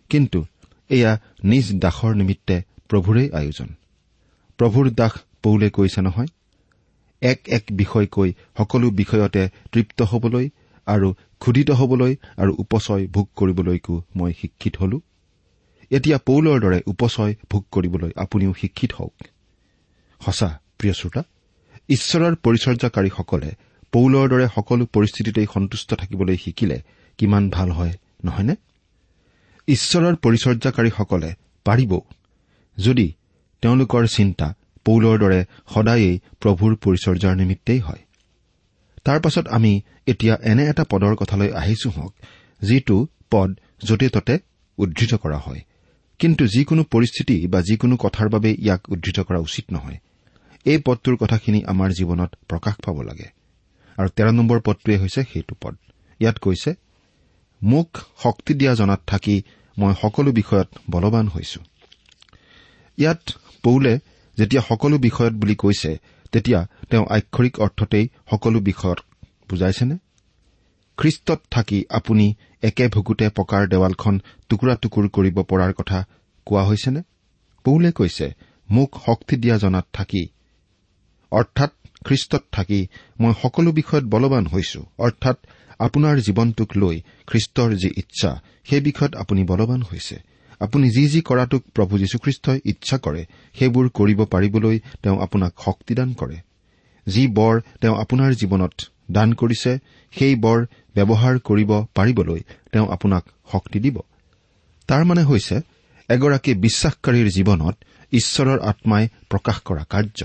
কিন্তু 0.09 0.45
এয়া 0.89 1.21
নিজ 1.45 1.79
দাসৰ 1.79 2.15
নিমিত্তে 2.15 2.63
প্ৰভুৰেই 2.89 3.31
আয়োজন। 3.33 3.69
প্ৰভুৰ 4.59 4.91
দাস 4.91 5.13
পৌলে 5.43 5.71
কৈছে 5.71 6.03
নহয় 6.03 6.27
এক 7.23 7.41
এক 7.49 7.65
বিষয়কৈ 7.73 8.31
সকলো 8.59 8.87
বিষয়তে 8.91 9.43
তৃপ্ত 9.73 10.03
হবলৈ 10.03 10.47
আৰু 10.87 11.09
ক্ষুধিত 11.41 11.71
হবলৈ 11.71 12.13
আৰু 12.37 12.53
উপচয় 12.59 13.07
ভোগ 13.07 13.27
কৰিবলৈকো 13.37 13.95
মই 14.17 14.33
শিক্ষিত 14.41 14.75
হলো। 14.77 15.01
এতিয়া 15.91 16.19
পৌলৰ 16.27 16.57
দৰে 16.61 16.79
উপচয় 16.87 17.33
ভোগ 17.51 17.63
কৰিবলৈ 17.71 18.11
আপুনিও 18.17 18.53
শিক্ষিত 18.53 18.93
হওক। 18.93 19.15
সঁচা 20.21 20.49
প্ৰিয় 20.79 20.95
শ্ৰোতা 20.95 21.23
ঈশ্বৰৰ 21.89 22.35
পৰিচৰ্যাকাৰীসকলে 22.45 23.51
পৌলৰ 23.93 24.27
দৰে 24.29 24.47
সকলো 24.55 24.85
পৰিস্থিতিতেই 24.87 25.47
সন্তুষ্ট 25.55 25.95
থাকিবলৈ 25.95 26.37
শিকিলে 26.37 26.79
কিমান 27.19 27.51
ভাল 27.51 27.69
হয় 27.71 27.95
নহয়নে? 28.25 28.55
ঈশ্বৰৰ 29.69 30.15
পৰিচৰ্যাকাৰীসকলে 30.25 31.31
পাৰিব 31.67 31.93
যদি 32.79 33.07
তেওঁলোকৰ 33.63 34.03
চিন্তা 34.07 34.47
পৌলৰ 34.85 35.19
দৰে 35.19 35.45
সদায়েই 35.75 36.21
প্ৰভুৰ 36.41 36.73
পৰিচৰ্যাৰ 36.77 37.37
নিমিত্তেই 37.37 37.79
হয়। 37.79 38.03
তাৰ 39.05 39.21
পাছত 39.21 39.49
আমি 39.49 39.81
এতিয়া 40.07 40.35
এনে 40.43 40.65
এটা 40.67 40.85
পদৰ 40.85 41.15
কথালৈ 41.15 41.51
আহিছো 41.53 41.91
হওক 41.91 42.13
যিটো 42.63 43.07
পদ 43.31 43.51
য'তে 43.85 44.09
ততে 44.09 44.39
উদ্ধৃত 44.79 45.15
কৰা 45.15 45.39
হয়। 45.39 45.61
কিন্তু 46.19 46.47
যিকোনো 46.47 46.83
পৰিস্থিতি 46.85 47.47
বা 47.47 47.63
যিকোনো 47.63 47.97
কথাৰ 47.97 48.29
বাবে 48.29 48.51
ইয়াক 48.53 48.81
উদ্ধৃত 48.89 49.21
কৰা 49.21 49.39
উচিত 49.39 49.65
নহয়। 49.73 49.99
এই 50.65 50.79
পদটোৰ 50.79 51.17
কথাখিনি 51.17 51.65
আমাৰ 51.65 51.91
জীৱনত 51.91 52.31
প্ৰকাশ 52.49 52.75
পাব 52.85 53.03
লাগে। 53.03 53.29
আৰু 53.99 54.09
তেৰ 54.17 54.33
নম্বৰ 54.33 54.61
পদটোৱে 54.61 54.97
হৈছে 54.99 55.23
সেইটো 55.33 55.55
পদ। 55.63 55.75
ইয়াত 56.21 56.39
কৈছে 56.39 56.75
মোক 57.63 57.89
শক্তি 58.23 58.55
দিয়া 58.55 58.75
জনাত 58.75 59.01
থাকি 59.07 59.43
মই 59.79 59.95
সকলো 60.03 60.33
বিষয়ত 60.33 60.69
বলৱান 60.91 61.29
হৈছো। 61.29 61.61
ইয়াত 62.99 63.21
পৌলে 63.63 63.99
যেতিয়া 64.39 64.63
সকলো 64.69 64.97
বিষয়ত 64.99 65.35
বুলি 65.35 65.55
কৈছে 65.55 65.91
তেতিয়া 66.33 66.61
তেওঁ 66.91 67.05
আক্ষৰিক 67.17 67.55
অৰ্থতেই 67.61 68.07
সকলো 68.31 68.59
বিষয়ত 68.61 69.01
বুজাইছেনে? 69.51 69.97
খ্ৰীষ্টত 70.99 71.41
থাকি 71.51 71.79
আপুনি 71.91 72.27
একে 72.63 72.85
ভুকুতে 72.89 73.27
পকাৰ 73.39 73.63
দেৱালখন 73.73 74.15
টুকুৰা 74.49 74.75
টুকুৰ 74.83 75.05
কৰিব 75.17 75.37
পৰাৰ 75.51 75.73
কথা 75.79 75.99
কোৱা 76.47 76.63
হৈছেনে? 76.65 77.01
পৌলে 77.65 77.91
কৈছে 77.93 78.27
মোক 78.69 78.91
শক্তি 79.07 79.35
দিয়া 79.37 79.57
জনাত 79.59 79.87
থাকি 79.93 80.23
অৰ্থাৎ 81.33 81.71
খ্ৰীষ্টত 82.07 82.45
থাকি 82.53 82.81
মই 83.21 83.33
সকলো 83.43 83.71
বিষয়ত 83.73 84.05
বলৱান 84.05 84.45
হৈছো। 84.47 84.81
অৰ্থাৎ 84.99 85.37
আপোনাৰ 85.81 86.15
জীৱনটোক 86.27 86.71
লৈ 86.77 86.97
খ্ৰীষ্টৰ 87.27 87.71
যি 87.83 87.89
ইচ্ছা 87.97 88.31
সেই 88.69 88.81
বিষয়ত 88.81 89.13
আপুনি 89.17 89.43
বলৱান 89.45 89.81
হৈছে। 89.83 90.17
আপুনি 90.63 90.87
যি 90.91 91.05
যি 91.09 91.21
কৰাটোক 91.21 91.63
প্ৰভু 91.75 91.95
যীশুখ্ৰীষ্টই 91.99 92.59
ইচ্ছা 92.65 92.97
কৰে 92.99 93.23
সেইবোৰ 93.59 93.87
কৰিব 93.99 94.19
পাৰিবলৈ 94.25 94.77
তেওঁ 95.03 95.19
আপোনাক 95.21 95.53
শক্তিদান 95.65 96.09
কৰে। 96.13 96.37
যি 97.07 97.23
বৰ 97.27 97.55
তেওঁ 97.81 97.97
আপোনাৰ 98.03 98.31
জীৱনত 98.33 98.75
দান 99.11 99.29
কৰিছে 99.33 99.73
সেই 100.13 100.35
বৰ 100.35 100.59
ব্যৱহাৰ 100.97 101.35
কৰিব 101.49 101.71
পাৰিবলৈ 101.95 102.41
তেওঁ 102.73 102.87
আপোনাক 102.89 103.25
শক্তি 103.53 103.79
দিব। 103.81 103.97
তাৰ 104.89 105.03
মানে 105.05 105.23
হৈছে 105.23 105.57
এগৰাকী 106.09 106.53
বিশ্বাসকাৰীৰ 106.55 107.29
জীৱনত 107.37 107.77
ঈশ্বৰৰ 108.13 108.59
আত্মাই 108.61 109.05
প্ৰকাশ 109.31 109.57
কৰা 109.65 109.85
কাৰ্য। 109.85 110.21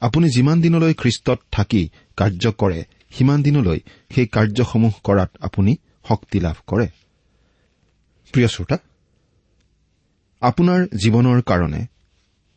আপুনি 0.00 0.26
যিমান 0.30 0.56
দিনলৈ 0.60 0.92
খ্ৰীষ্টত 0.94 1.38
থাকি 1.52 1.82
কাৰ্য 2.16 2.44
কৰে 2.52 2.80
সিমান 3.10 3.38
দিনলৈ 3.42 3.78
সেই 4.14 4.26
কাৰ্যসমূহ 4.26 4.94
কৰাত 5.04 5.30
আপুনি 5.40 5.72
শক্তি 6.08 6.38
লাভ 6.40 6.56
কৰে। 6.66 6.86
প্ৰিয় 8.32 8.48
শ্ৰোতা 8.48 8.76
আপোনাৰ 10.42 10.80
জীৱনৰ 11.02 11.38
কাৰণে 11.42 11.82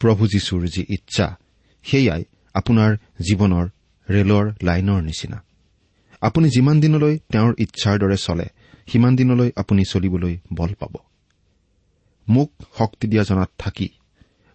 প্ৰভু 0.02 0.24
যীশুৰ 0.28 0.62
যি 0.68 0.82
ইচ্ছা 0.90 1.28
সেয়াই 1.86 2.24
আপোনাৰ 2.56 2.92
জীৱনৰ 3.28 3.66
ৰেলৰ 4.08 4.46
লাইনৰ 4.64 5.02
নিচিনা। 5.02 5.38
আপুনি 6.22 6.48
যিমান 6.50 6.76
দিনলৈ 6.80 7.14
তেওঁৰ 7.32 7.54
ইচ্ছাৰ 7.58 7.96
দৰে 8.00 8.18
চলে 8.18 8.48
সিমান 8.88 9.14
দিনলৈ 9.16 9.50
আপুনি 9.56 9.84
চলিবলৈ 9.84 10.36
বল 10.54 10.72
পাব। 10.80 10.94
মোক 12.28 12.50
শক্তি 12.78 13.06
দিয়া 13.08 13.24
জনাত 13.24 13.52
থাকি 13.58 13.88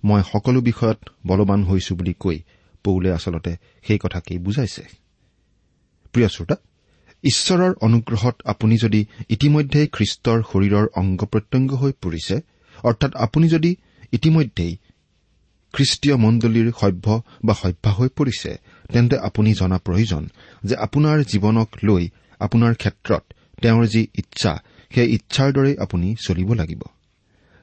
মই 0.05 0.23
সকলো 0.33 0.61
বিষয়ত 0.61 0.99
বলৱান 1.27 1.61
হৈছো 1.65 1.93
বুলি 1.95 2.15
কৈ 2.15 2.39
পৌলে 2.85 3.11
আচলতে 3.13 3.53
সেই 3.87 3.99
কথাকেই 3.99 4.39
বুজাইছে। 4.39 4.85
প্ৰিয় 6.13 6.29
শ্ৰোতা 6.29 6.57
ঈশ্বৰৰ 7.25 7.73
অনুগ্ৰহত 7.81 8.37
আপুনি 8.45 8.75
যদি 8.79 9.01
ইতিমধ্যেই 9.29 9.87
খ্ৰীষ্টৰ 9.87 10.39
শৰীৰৰ 10.51 10.87
অংগ 11.01 11.21
প্ৰত্যংগ 11.25 11.71
হৈ 11.75 11.93
পৰিছে 12.03 12.37
অৰ্থাৎ 12.83 13.13
আপুনি 13.17 13.47
যদি 13.49 13.71
ইতিমধ্যেই 14.13 14.73
খ্ৰীষ্টীয় 15.75 16.17
মণ্ডলীৰ 16.17 16.69
সভ্য 16.81 17.07
বা 17.45 17.55
সভ্যা 17.55 17.91
হৈ 17.93 18.09
পৰিছে 18.09 18.51
তেন্তে 18.93 19.17
আপুনি 19.19 19.51
জনা 19.55 19.79
প্ৰয়োজন 19.79 20.23
যে 20.65 20.75
আপোনাৰ 20.77 21.17
জীৱনক 21.33 21.69
লৈ 21.83 22.05
আপোনাৰ 22.41 22.73
ক্ষেত্ৰত 22.75 23.25
তেওঁৰ 23.63 23.85
যি 23.87 24.03
ইচ্ছা 24.15 24.53
সেই 24.91 25.09
ইচ্ছাৰ 25.15 25.49
দৰেই 25.53 25.77
আপুনি 25.79 26.09
চলিব 26.27 26.49
লাগিব। 26.55 26.83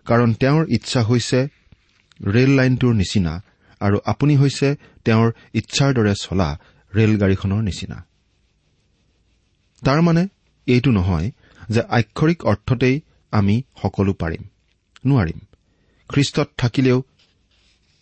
কাৰণ 0.06 0.30
তেওঁৰ 0.34 0.64
ইচ্ছা 0.70 1.02
হৈছে 1.04 1.40
ৰেল 2.26 2.50
লাইনটোৰ 2.50 2.94
নিচিনা 2.94 3.34
আৰু 3.82 3.98
আপুনি 4.06 4.34
হৈছে 4.36 4.68
তেওঁৰ 5.06 5.30
ইচ্ছাৰ 5.54 5.92
দৰে 5.94 6.14
চলা 6.16 6.50
ৰেলগাড়ীখনৰ 6.94 7.62
নিচিনা। 7.62 7.98
তাৰমানে 9.82 10.24
এইটো 10.68 10.92
নহয় 10.92 11.32
যে 11.70 11.82
আক্ষৰিক 11.90 12.40
অৰ্থতেই 12.46 12.96
আমি 13.32 13.56
সকলো 13.82 14.14
পাৰিম। 14.14 14.44
নোৱাৰিম। 15.06 15.40
খ্ৰীষ্টত 16.10 16.48
থাকিলেও 16.58 16.98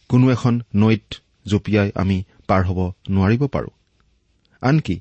কোনো 0.09 0.31
এখন 0.31 0.61
নৈত 0.75 1.07
জঁপিয়াই 1.47 1.89
আমি 1.95 2.23
পাৰ 2.47 2.61
হ'ব 2.65 2.79
নোৱাৰিব 3.09 3.47
পাৰো। 3.47 3.69
আনকি 4.61 4.95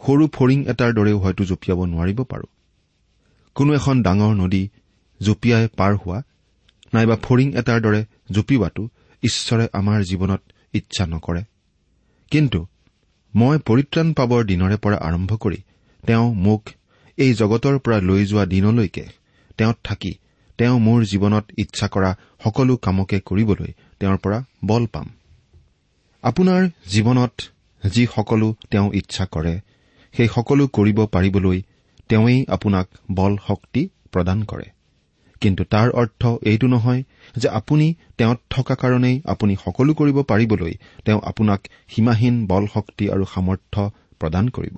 সৰু 0.00 0.24
ফৰিং 0.28 0.58
এটাৰ 0.66 0.90
দৰেও 0.92 1.18
হয়তো 1.18 1.42
জঁপিয়াব 1.44 1.80
নোৱাৰিব 1.84 2.20
পাৰো। 2.24 2.46
কোনো 3.54 3.74
এখন 3.74 4.02
ডাঙৰ 4.02 4.32
নদী 4.34 4.68
জঁপিয়াই 5.20 5.68
পাৰ 5.76 5.92
হোৱা 5.94 6.22
নাইবা 6.94 7.16
ফৰিং 7.22 7.48
এটাৰ 7.54 7.80
দৰে 7.80 8.04
জঁপিওৱাটো 8.30 8.88
ঈশ্বৰে 9.22 9.68
আমাৰ 9.72 9.98
জীৱনত 10.02 10.42
ইচ্ছা 10.72 11.04
নকৰে। 11.06 11.42
কিন্তু 12.30 12.66
মই 13.34 13.58
পৰিত্ৰাণ 13.58 14.12
পাবৰ 14.12 14.44
দিনৰে 14.44 14.76
পৰা 14.76 14.96
আৰম্ভ 14.96 15.30
কৰি 15.36 15.60
তেওঁ 16.06 16.34
মোক 16.34 16.62
এই 17.18 17.34
জগতৰ 17.34 17.78
পৰা 17.78 17.98
লৈ 18.00 18.26
যোৱা 18.26 18.44
দিনলৈকে 18.46 19.04
তেওঁত 19.58 19.78
থাকি 19.84 20.12
তেওঁ 20.62 20.78
মোৰ 20.78 21.04
জীৱনত 21.04 21.44
ইচ্ছা 21.58 21.86
কৰা 21.88 22.10
সকলো 22.44 22.76
কামকে 22.76 23.18
কৰিবলৈ 23.20 23.70
তেওঁৰ 24.00 24.18
পৰা 24.18 24.38
বল 24.64 24.86
পাম। 24.86 25.06
আপোনাৰ 26.22 26.68
জীৱনত 26.88 27.34
যি 27.82 28.06
সকলো 28.06 28.54
তেওঁ 28.70 28.92
ইচ্ছা 28.94 29.26
কৰে 29.26 29.54
সেই 30.14 30.28
সকলো 30.28 30.66
কৰিব 30.68 30.98
পাৰিবলৈ 31.06 31.62
তেওঁই 32.08 32.46
আপোনাক 32.48 32.86
বল 33.10 33.36
শক্তি 33.48 33.82
প্ৰদান 34.12 34.42
কৰে। 34.42 34.66
কিন্তু 35.40 35.64
তাৰ 35.64 35.90
অৰ্থ 35.90 36.22
এইটো 36.42 36.66
নহয় 36.66 37.02
যে 37.36 37.48
আপুনি 37.48 37.94
তেওঁত 38.18 38.38
থকা 38.50 38.74
কাৰণেই 38.74 39.20
আপুনি 39.24 39.56
সকলো 39.64 39.94
কৰিব 39.94 40.22
পাৰিবলৈ 40.22 40.74
তেওঁ 41.04 41.20
আপোনাক 41.24 41.60
সীমাহীন 41.88 42.46
বল 42.46 42.66
শক্তি 42.66 43.10
আৰু 43.10 43.24
সামৰ্থ্য 43.34 43.90
প্ৰদান 44.20 44.48
কৰিব। 44.48 44.76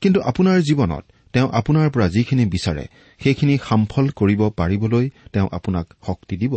কিন্তু 0.00 0.20
আপোনাৰ 0.20 0.60
জীৱনত 0.60 1.04
তেওঁ 1.34 1.48
আপোনাৰ 1.52 1.90
পৰা 1.90 2.06
যিখিনি 2.08 2.44
বিচাৰে 2.46 2.84
সেইখিনি 3.20 3.58
সামফল 3.68 4.08
কৰিব 4.20 4.40
পাৰিবলৈ 4.50 5.10
তেওঁ 5.32 5.48
আপোনাক 5.52 5.86
শক্তি 6.06 6.36
দিব। 6.36 6.54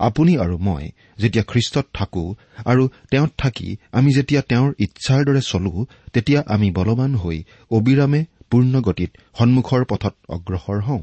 আপুনি 0.00 0.32
আৰু 0.38 0.58
মই 0.58 0.84
যেতিয়া 1.18 1.44
খ্ৰীষ্টত 1.44 1.86
থাকো 1.94 2.24
আৰু 2.64 2.88
তেওঁত 3.10 3.32
থাকি 3.38 3.76
আমি 3.92 4.10
যেতিয়া 4.12 4.42
তেওঁৰ 4.42 4.74
ইচ্ছাৰ 4.78 5.20
দৰে 5.24 5.40
চলো 5.40 5.86
তেতিয়া 6.12 6.40
আমি 6.46 6.68
বলৱান 6.70 7.12
হৈ 7.14 7.38
অবিৰামে 7.70 8.24
পূৰ্ণ 8.50 8.80
গতিত 8.80 9.10
সন্মুখৰ 9.38 9.84
পথত 9.84 10.14
অগ্ৰসৰ 10.28 10.80
হওঁ। 10.80 11.02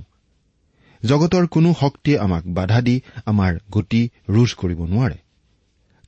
জগতৰ 1.04 1.48
কোনো 1.48 1.74
শক্তিয়ে 1.80 2.20
আমাক 2.20 2.44
বাধা 2.48 2.82
দি 2.82 2.96
আমাৰ 3.26 3.60
গতি 3.72 4.10
ৰোধ 4.30 4.52
কৰিব 4.58 4.80
নোৱাৰে। 4.86 5.18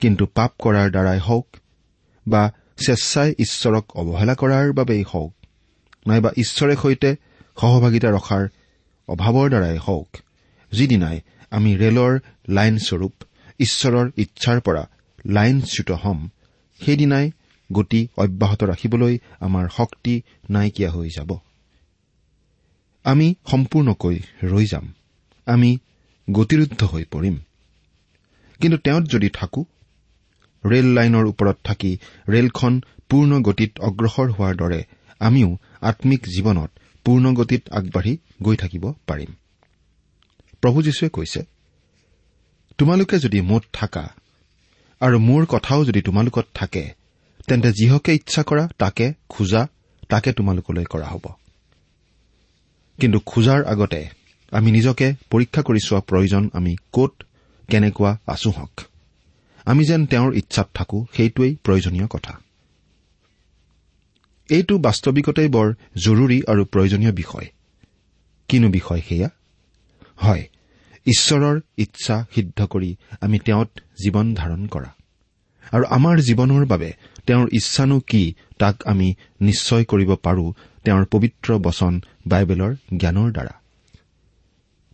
কিন্তু 0.02 0.25
পাপ 0.25 0.52
কৰাৰ 0.60 0.92
দ্বাৰাই 0.92 1.20
হওক 1.20 1.48
বা 2.28 2.52
স্বেচ্ছাই 2.86 3.30
ঈশ্বৰক 3.39 3.86
অৱহেলা 3.96 4.36
কৰাৰ 4.36 4.74
বাবেই 4.74 5.04
হওক 5.13 5.34
নাইবা 6.08 6.30
ঈশ্বৰে 6.38 6.76
সৈতে 6.76 7.16
সহভাগিতা 7.62 8.10
ৰখাৰ 8.12 8.44
অভাৱৰ 9.08 9.50
দ্বাৰাই 9.50 9.78
হওক 9.78 10.18
যিদিনাই 10.72 11.20
আমি 11.52 11.72
ৰেলৰ 11.78 12.20
লাইনস্বৰূপ 12.50 13.13
ঈশ্বৰৰ 13.60 14.12
ইচ্ছাৰ 14.18 14.60
পৰা 14.62 14.89
লাইনচ্যুত 15.26 15.92
হ'ম 15.92 16.30
সেইদিনাই 16.82 17.32
গতি 17.74 18.08
অব্যাহত 18.18 18.63
ৰাখিবলৈ 18.63 19.18
আমাৰ 19.39 19.70
শক্তি 19.78 20.22
নাইকিয়া 20.50 20.89
হৈ 20.92 21.10
যাব। 21.10 21.38
আমি 23.04 23.36
সম্পূৰ্ণকৈ 23.52 24.20
ৰৈ 24.44 24.66
যাম। 24.66 24.94
আমি 25.46 25.78
গতিৰুদ্ধ 26.32 26.84
হৈ 26.84 27.04
পৰিম। 27.12 27.36
কিন্তু 28.62 28.78
তেওঁত 28.78 29.04
যদি 29.04 29.30
থাকো 29.30 29.66
ৰেল 30.66 30.86
লাইনৰ 30.86 31.26
ওপৰত 31.26 31.58
থাকি 31.63 31.98
ৰেলখন 32.30 32.82
পূৰ্ণ 33.10 33.42
গতিত 33.42 33.80
অগ্ৰসৰ 33.80 34.28
হোৱাৰ 34.32 34.56
দৰে 34.56 34.84
আমিও 35.24 35.50
আম্মিক 35.82 36.22
জীৱনত 36.28 36.72
পূৰ্ণ 37.06 37.26
গতিত 37.34 37.64
আগবাঢ়ি 37.72 38.14
গৈ 38.44 38.56
থাকিব 38.56 38.84
পাৰিম। 39.08 39.32
প্ৰভু 40.62 40.78
যীশুৱে 40.82 41.10
কৈছে 41.10 41.42
তোমালোকে 42.78 43.16
যদি 43.20 43.40
মোত 43.42 43.64
থাকা 43.74 44.06
আৰু 45.00 45.18
মোৰ 45.20 45.46
কথাও 45.46 45.86
যদি 45.86 46.02
তোমালোকত 46.02 46.46
থাকে 46.54 46.84
তেন্তে 47.48 47.70
যিহকে 47.72 48.12
ইচ্ছা 48.16 48.44
কৰা 48.44 48.68
তাকে 48.78 49.14
খোজা 49.30 49.68
তাকে 50.10 50.30
তোমালোকলৈ 50.34 50.86
কৰা 50.86 51.08
হ'ব। 51.08 51.26
কিন্তু 53.00 53.20
খোজাৰ 53.26 53.60
আগতে 53.64 54.02
আমি 54.52 54.70
নিজকে 54.72 55.08
পৰীক্ষা 55.30 55.62
কৰি 55.62 55.80
চোৱা 55.80 56.02
প্ৰয়োজন 56.02 56.50
আমি 56.54 56.76
কত 56.94 57.14
কেনেকুৱা 57.68 58.12
আছো 58.28 58.50
হওক। 58.50 58.82
আমি 59.66 59.84
যেন 59.86 60.06
তেওঁৰ 60.06 60.32
ইচ্ছাত 60.34 60.68
থাকো 60.74 61.06
সেইটোৱেই 61.14 61.56
প্ৰয়োজনীয় 61.64 62.08
কথা। 62.08 62.34
এইটো 64.49 64.77
বাস্তৱিকতেই 64.77 65.47
বৰ 65.47 65.73
জৰুৰী 65.95 66.41
আৰু 66.47 66.65
প্ৰয়োজনীয় 66.65 67.12
বিষয়। 67.12 67.47
কিনো 68.47 68.69
বিষয় 68.69 69.01
সেয়া? 69.10 69.29
হয় 70.15 70.47
ঈশ্বৰৰ 71.06 71.62
ইচ্ছা 71.77 72.25
সিদ্ধ 72.36 72.65
কৰি 72.65 72.95
আমি 73.21 73.39
তেওঁত 73.39 73.69
জীৱন 74.03 74.34
ধাৰণ 74.34 74.67
কৰা। 74.67 74.95
আৰু 75.71 75.86
আমাৰ 75.86 76.19
জীৱনৰ 76.19 76.65
বাবে 76.65 76.93
তেওঁৰ 77.27 77.49
ইচ্ছানো 77.53 77.99
কি 77.99 78.34
তাক 78.60 78.88
আমি 78.88 79.15
নিশ্চয় 79.41 79.84
কৰিব 79.84 80.15
পাৰো 80.15 80.53
তেওঁৰ 80.84 81.06
পবিত্ৰ 81.06 81.58
বচন 81.58 82.01
বাইবেলৰ 82.27 82.75
জ্ঞানৰ 82.97 83.32
দ্বাৰা। 83.32 83.51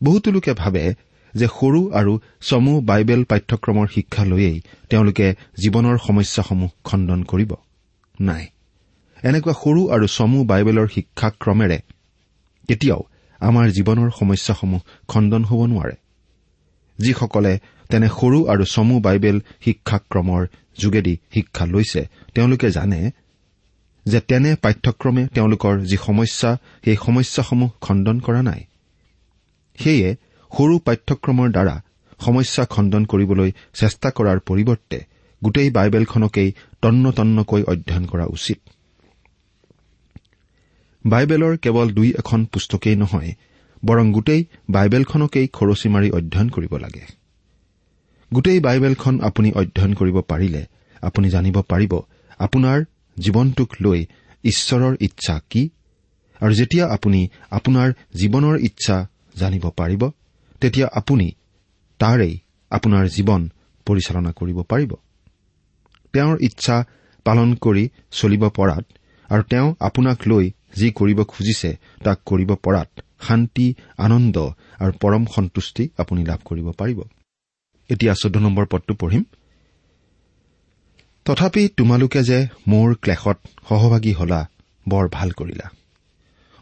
বহুতো 0.04 0.32
লোকে 0.32 0.54
ভাবে 0.54 0.94
যে 1.36 1.48
সৰু 1.48 1.92
আৰু 1.92 2.20
চমু 2.42 2.82
বাইবেল 2.82 3.24
পাঠ্যক্ৰমৰ 3.24 3.88
শিক্ষা 3.88 4.26
লৈয়েই 4.26 4.62
তেওঁলোকে 4.90 5.36
জীৱনৰ 5.64 5.98
সমস্যাসমূহ 5.98 6.70
খণ্ডন 6.84 7.24
কৰিব। 7.24 7.54
নাই। 8.22 8.48
এনেকুৱা 9.24 9.54
সৰু 9.54 9.82
আৰু 9.90 10.06
চমু 10.08 10.40
বাইবেলৰ 10.44 10.88
শিক্ষাক্ৰমেৰে 10.88 11.78
কেতিয়াও 12.70 13.02
আমাৰ 13.40 13.66
জীৱনৰ 13.70 14.10
সমস্যাসমূহ 14.20 14.82
খণ্ডন 15.08 15.44
হ'ব 15.44 15.62
নোৱাৰে। 15.66 15.96
যিসকলে 17.00 17.54
তেনে 17.90 18.08
সৰু 18.20 18.40
আৰু 18.52 18.64
চমু 18.66 18.96
বাইবেল 19.00 19.38
শিক্ষাক্ৰমৰ 19.66 20.42
যোগেদি 20.82 21.14
শিক্ষা 21.34 21.66
লৈছে 21.66 22.02
তেওঁলোকে 22.34 22.68
জানে 22.72 23.00
যে 24.06 24.20
তেনে 24.20 24.52
পাঠ্যক্ৰমে 24.56 25.24
তেওঁলোকৰ 25.28 25.74
যি 25.80 25.98
সমস্যা 25.98 26.50
সেই 26.86 26.98
সমস্যাসমূহ 27.06 27.70
খণ্ডন 27.82 28.18
কৰা 28.20 28.42
নাই। 28.42 28.62
সেয়ে 29.80 30.10
সৰু 30.52 30.76
পাঠ্যক্ৰমৰ 30.80 31.48
দ্বাৰা 31.52 31.76
সমস্যা 32.26 32.64
খণ্ডন 32.66 33.04
কৰিবলৈ 33.06 33.50
চেষ্টা 33.74 34.10
কৰাৰ 34.10 34.40
পৰিৱৰ্তে 34.40 35.00
গোটেই 35.44 35.70
বাইবেলখনকেই 35.70 36.50
তন্ন 36.82 37.12
তন্নকৈ 37.12 37.62
অধ্যয়ন 37.64 38.06
কৰা 38.06 38.26
উচিত। 38.26 38.60
বাইবেলৰ 41.06 41.58
কেৱল 41.58 41.88
দুই 41.92 42.10
এখন 42.18 42.46
পুস্তকেই 42.46 42.96
নহয় 42.96 43.32
বৰং 43.86 44.12
গোটেই 44.12 44.42
বাইবেলখনকেই 44.70 45.48
খৰচী 45.48 45.88
মাৰি 45.90 46.10
অধ্যয়ন 46.12 46.50
কৰিব 46.50 46.74
লাগে। 46.76 47.04
গোটেই 48.34 48.60
বাইবেলখন 48.60 49.16
আপুনি 49.22 49.50
অধ্যয়ন 49.52 49.94
কৰিব 49.94 50.18
পাৰিলে 50.22 50.66
আপুনি 51.02 51.30
জানিব 51.30 51.58
পাৰিব 51.62 51.94
আপোনাৰ 52.40 52.78
জীৱনটোক 53.18 53.70
লৈ 53.82 54.06
ঈশ্বৰৰ 54.44 54.96
ইচ্ছা 55.00 55.42
কি 55.50 55.70
আৰু 56.42 56.54
যেতিয়া 56.54 56.86
আপুনি 56.88 57.28
আপোনাৰ 57.52 57.88
জীৱনৰ 58.16 58.56
ইচ্ছা 58.60 58.98
জানিব 59.36 59.66
পাৰিব 59.70 60.02
তেতিয়া 60.62 60.88
আপুনি 60.94 61.28
তাৰেই 62.00 62.34
আপোনাৰ 62.72 63.06
জীৱন 63.08 63.42
পৰিচালনা 63.86 64.32
কৰিব 64.32 64.62
পাৰিব। 64.62 64.92
তেওঁৰ 66.14 66.38
ইচ্ছা 66.42 66.86
পালন 67.26 67.50
কৰি 67.56 67.84
চলিব 68.12 68.44
পৰাত 68.50 68.86
আৰু 69.30 69.44
তেওঁ 69.44 69.76
আপোনাক 69.80 70.28
লৈ 70.28 70.46
যি 70.76 70.92
কৰিব 70.92 71.24
খুজিছে 71.24 71.78
তাক 72.04 72.20
কৰিব 72.26 72.56
পৰাত 72.56 72.90
শান্তি 73.22 73.74
আনন্দ 73.98 74.38
আৰু 74.80 74.92
পৰম 74.92 75.26
সন্তুষ্টি 75.26 75.90
আপুনি 75.98 76.26
লাভ 76.26 76.40
কৰিব 76.46 76.72
পাৰিব। 76.72 77.02
এতিয়া 77.90 78.14
চৈধ্য 78.14 78.40
নম্বৰ 78.40 78.66
পদটো 78.66 78.94
পঢ়িম। 78.94 79.24
তথাপি 81.26 81.70
তোমালোকে 81.78 82.24
যে 82.24 82.48
মোৰ 82.68 82.96
ক্লেশত 82.96 83.38
সহভাগী 83.70 84.14
হলা 84.14 84.50
বৰ 84.90 85.10
ভাল 85.12 85.32
কৰিলা। 85.32 85.70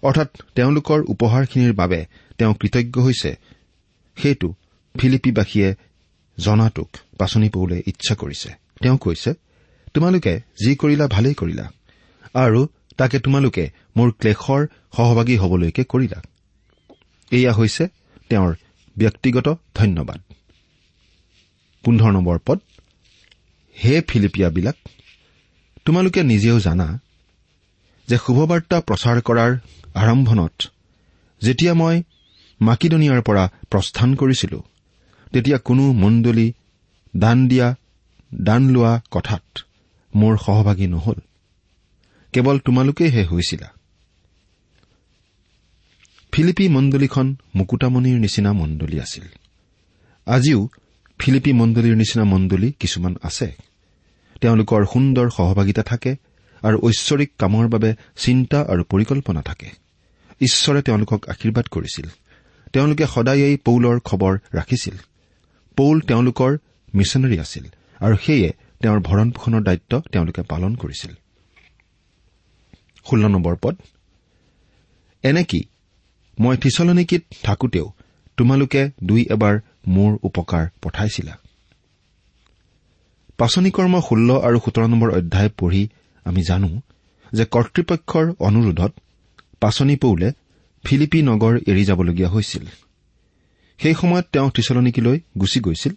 অৰ্থাৎ 0.02 0.42
তেওঁলোকৰ 0.56 1.04
উপহাৰখিনিৰ 1.08 1.74
বাবে 1.74 2.06
তেওঁ 2.38 2.54
কৃতজ্ঞ 2.54 3.02
হৈছে। 3.02 3.36
সেইটো 4.18 4.54
ফিলিপিবাসীয়ে 5.00 5.76
জনাটোক 6.40 6.90
পাচনি 7.18 7.50
পৌলে 7.50 7.84
ইচ্ছা 7.86 8.16
কৰিছে। 8.16 8.50
তেওঁ 8.82 8.98
কৈছে 8.98 9.34
তোমালোকে 9.94 10.42
যি 10.66 10.76
কৰিলা 10.76 11.08
ভালেই 11.08 11.34
কৰিলা। 11.34 11.72
আৰু 12.34 12.68
তাকে 12.98 13.20
তোমালোকে 13.20 13.64
মোৰ 13.98 14.10
ক্লেশৰ 14.12 14.62
সহভাগী 14.96 15.36
হবলৈকে 15.38 15.84
কৰিলা। 15.84 16.20
এয়া 17.32 17.52
হৈছে 17.54 17.84
তেওঁৰ 18.30 18.52
ব্যক্তিগত 18.96 19.48
ধন্যবাদ। 19.76 20.20
পোন্ধৰ 21.84 22.12
নম্বৰ 22.12 22.38
পদ। 22.46 22.60
হে 23.78 24.02
ফিলিপিয়াবিলাক 24.08 24.78
তোমালোকে 25.86 26.22
নিজেও 26.24 26.60
জানা 26.60 26.88
যে 28.08 28.18
শুভবাৰ্তা 28.18 28.78
প্ৰচাৰ 28.82 29.18
কৰাৰ 29.22 29.52
আৰম্ভণত 29.94 30.56
যেতিয়া 31.42 31.74
মই 31.74 31.96
মাকিদনিয়াৰ 32.62 33.22
পৰা 33.22 33.44
প্ৰস্থান 33.72 34.16
কৰিছিলো 34.16 34.60
তেতিয়া 35.34 35.58
কোনো 35.58 35.84
মণ্ডলী 35.94 36.48
দান 37.14 37.48
দিয়া 37.48 37.68
দান 38.44 38.62
লোৱা 38.70 38.94
কথাত 39.12 39.46
মোৰ 40.16 40.38
সহভাগী 40.38 40.88
নহল। 40.88 41.20
কেৱল 42.34 42.60
তোমালোকেহে 42.60 43.24
হৈছিলা। 43.26 43.72
ফিলিপি 46.32 46.70
মণ্ডলীখন 46.70 47.36
মুকুতামণিৰ 47.56 48.20
নিচিনা 48.20 48.54
মণ্ডলী 48.54 49.00
আছিল। 49.00 49.24
আজিও 50.26 50.70
ফিলিপি 51.20 51.54
মণ্ডলীৰ 51.54 51.96
নিচিনা 51.96 52.24
মণ্ডলী 52.24 52.72
কিছুমান 52.72 53.16
আছে। 53.24 53.56
তেওঁলোকৰ 54.42 54.86
সুন্দৰ 54.86 55.30
সহভাগিতা 55.30 55.84
থাকে 55.84 56.16
আৰু 56.62 56.80
ঐশ্বৰিক 56.84 57.32
কামৰ 57.38 57.68
বাবে 57.68 57.96
চিন্তা 58.18 58.62
আৰু 58.62 58.84
পৰিকল্পনা 58.84 59.42
থাকে। 59.42 59.70
ঈশ্বৰে 60.42 60.82
তেওঁলোকক 60.82 61.30
আশীৰ্বাদ 61.30 61.66
কৰিছিল। 61.66 62.06
তেওঁলোকে 62.74 63.06
সদায়েই 63.08 63.58
পৌলৰ 63.58 64.00
খবৰ 64.00 64.38
ৰাখিছিল। 64.54 64.96
পৌল 65.78 66.02
তেওঁলোকৰ 66.02 66.58
মিছনেৰী 66.96 67.40
আছিল 67.40 67.66
আৰু 68.00 68.16
সেয়ে 68.18 68.54
তেওঁৰ 68.82 69.00
ভৰণ 69.00 69.32
পোষণৰ 69.32 69.64
দায়িত্ব 69.64 70.02
তেওঁলোকে 70.12 70.42
পালন 70.42 70.76
কৰিছিল। 70.76 71.16
ষোল্ল 73.08 73.24
নম্বৰ 73.36 73.56
পদ। 73.64 73.76
এনেকি 75.24 75.62
মই 76.38 76.56
থিচলনিকিত 76.64 77.24
থাকোতেও 77.46 77.88
তোমালোকে 78.38 78.82
দুই 79.04 79.22
এবাৰ 79.36 79.56
মোৰ 79.96 80.12
উপকাৰ 80.28 80.64
পঠাইছিলা। 80.84 81.34
পাচনি 83.40 83.70
কৰ্ম 83.78 83.96
ষোল্ল 84.08 84.30
আৰু 84.48 84.58
সোতৰ 84.66 84.86
নম্বৰ 84.92 85.10
অধ্যায় 85.20 85.52
পঢ়ি 85.60 85.84
আমি 86.26 86.42
জানো 86.50 86.70
যে 87.32 87.44
কৰ্তৃপক্ষৰ 87.54 88.26
অনুৰোধত 88.48 88.92
পাচনি 89.60 89.96
পৌলে 90.04 90.28
ফিলিপি 90.84 91.20
নগৰ 91.30 91.54
এৰি 91.72 91.84
যাবলগীয়া 91.90 92.30
হৈছিল। 92.30 92.66
সেই 93.80 93.96
সময়ত 94.02 94.26
তেওঁ 94.34 94.48
থিচলনিকিলৈ 94.56 95.18
গুচি 95.42 95.60
গৈছিল 95.66 95.94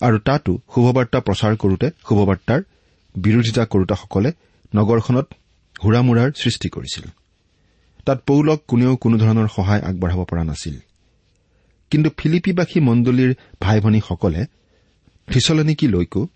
আৰু 0.00 0.16
তাতো 0.26 0.52
শুভবাৰ্তা 0.72 1.18
প্ৰচাৰ 1.26 1.52
কৰোতে 1.62 1.86
শুভবাৰ্তাৰ 2.08 2.60
বিৰোধিতা 3.14 3.62
কৰোতাসকলে 3.72 4.30
নগৰখনত 4.72 5.26
হুৰামোৰাৰ 5.84 6.30
সৃষ্টি 6.36 6.68
কৰিছিল। 6.68 7.04
তাত 8.06 8.22
পৌলক 8.26 8.62
কোনেও 8.68 8.96
কোনোধৰণৰ 8.96 9.48
সহায় 9.56 9.80
আগবঢ়াব 9.80 10.24
পৰা 10.24 10.44
নাছিল। 10.44 10.76
কিন্তু 11.90 12.10
ফিলিপিবাসী 12.18 12.80
মণ্ডলীৰ 12.80 13.34
ভাই 13.60 13.80
ভনীসকলে 13.80 14.46
থিচলনিকিলৈকো 15.26 16.28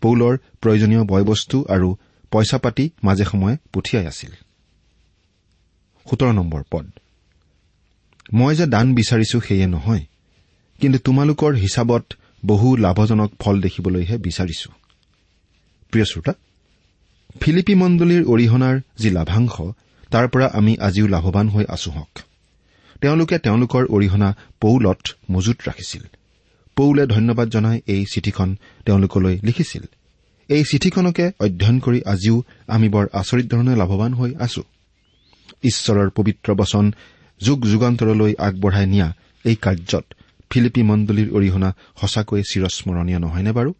পৌলৰ 0.00 0.38
প্ৰয়োজনীয় 0.60 1.04
বয়বস্তু 1.04 1.64
আৰু 1.68 1.96
পইচা 2.30 2.58
পাতি 2.58 2.90
মাজে 3.04 3.24
সময়ে 3.24 3.56
পঠিয়াই 3.72 4.06
আছিল। 4.06 4.30
মই 8.34 8.56
যে 8.56 8.66
দান 8.66 8.94
বিচাৰিছো 8.94 9.40
সেয়ে 9.40 9.66
নহয় 9.66 10.04
কিন্তু 10.80 10.98
তোমালোকৰ 10.98 11.54
হিচাপত 11.54 12.12
বহু 12.46 12.76
লাভজনক 12.76 13.32
ফল 13.38 13.60
দেখিবলৈহে 13.60 14.18
বিচাৰিছো। 14.18 14.72
প্ৰিয় 15.90 16.04
শ্ৰোতা 16.04 16.32
ফিলিপি 17.40 17.74
মণ্ডলীৰ 17.74 18.24
অৰিহণাৰ 18.24 18.80
যি 18.98 19.10
লাভাংশ 19.10 19.60
তাৰ 20.10 20.28
পৰা 20.28 20.46
আমি 20.52 20.76
আজিও 20.80 21.06
লাভৱান 21.06 21.48
হৈ 21.48 21.64
আছো 21.68 21.90
হওক। 21.90 22.18
তেওঁলোকে 23.00 23.38
তেওঁলোকৰ 23.38 23.84
অৰিহণা 23.86 24.34
পৌলত 24.60 25.02
মজুত 25.30 25.56
ৰাখিছিল। 25.68 26.02
পৌলে 26.76 27.06
ধন্যবাদ 27.06 27.48
জনাই 27.48 27.80
এই 27.86 28.04
চিঠিখন 28.14 28.56
তেওঁলোকলৈ 28.84 29.38
লিখিছিল। 29.44 29.82
এই 30.48 30.64
চিঠিখনকে 30.64 31.30
অধ্যয়ন 31.40 31.78
কৰি 31.78 32.02
আজিও 32.02 32.42
আমি 32.68 32.88
বৰ 32.88 33.06
আচৰিত 33.12 33.46
ধৰণে 33.46 33.76
লাভৱান 33.76 34.14
হৈ 34.14 34.34
আছো। 34.34 34.62
ঈশ্বৰৰ 35.62 36.08
পবিত্ৰ 36.10 36.54
বচন 36.54 36.92
যুগ 37.40 37.58
যুগান্তৰলৈ 37.66 38.34
আগবঢ়াই 38.38 38.86
নিয়া 38.86 39.14
এই 39.44 39.56
কাৰ্যত 39.56 40.04
ফিলিপি 40.50 40.82
মণ্ডলীৰ 40.82 41.28
অৰিহণা 41.32 41.74
সঁচাকৈ 42.00 42.42
চিৰস্মৰণীয় 42.42 43.18
নহয়নে 43.18 43.52
বাৰু? 43.52 43.74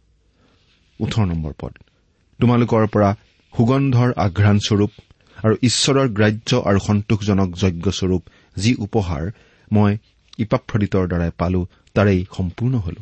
তোমালোকৰ 2.39 2.87
পৰা 2.87 3.15
সুগন্ধৰ 3.53 4.09
আঘ্ৰাণস্বৰূপ 4.25 4.91
আৰু 5.37 5.55
ঈশ্বৰৰ 5.69 6.07
গ্ৰাহ্য 6.17 6.49
আৰু 6.69 6.79
সন্তোষজনক 6.79 7.49
যজ্ঞস্বৰূপ 7.63 8.21
যি 8.57 8.71
উপহাৰ 8.85 9.23
মই 9.71 9.91
ইপাফ্ৰদিতৰ 10.39 11.05
দ্বাৰাই 11.11 11.31
পালো 11.37 11.61
তাৰেই 11.95 12.19
সম্পূৰ্ণ 12.37 12.73
হল। 12.85 12.95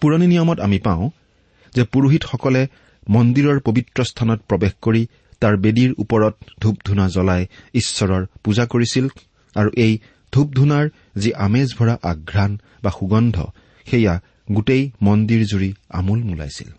পুৰণি 0.00 0.26
নিয়মত 0.26 0.58
আমি 0.60 0.78
পাওঁ 0.78 1.04
যে 1.72 1.82
পুৰোহিতসকলে 1.92 2.62
মন্দিৰৰ 3.08 3.58
পবিত্ৰ 3.60 3.98
স্থানত 4.04 4.38
প্ৰৱেশ 4.48 4.72
কৰি 4.80 5.02
তাৰ 5.42 5.54
বেদীৰ 5.56 5.92
ওপৰত 6.02 6.34
ধূপ 6.60 6.76
ধূনা 6.86 7.06
জ্বলাই 7.08 7.42
ঈশ্বৰৰ 7.74 8.22
পূজা 8.44 8.64
কৰিছিল 8.66 9.04
আৰু 9.56 9.70
এই 9.76 9.92
ধূপ 10.32 10.48
ধূনাৰ 10.58 10.84
যি 11.22 11.30
আমেজ 11.46 11.68
ভৰা 11.78 11.94
আঘ্ৰাণ 12.02 12.50
বা 12.82 12.90
সুগন্ধ 12.90 13.36
সেয়া 13.86 14.14
গোটেই 14.52 14.82
মন্দিৰজুৰি 15.02 15.70
আমোল 15.88 16.20
মোলাইছিল। 16.22 16.70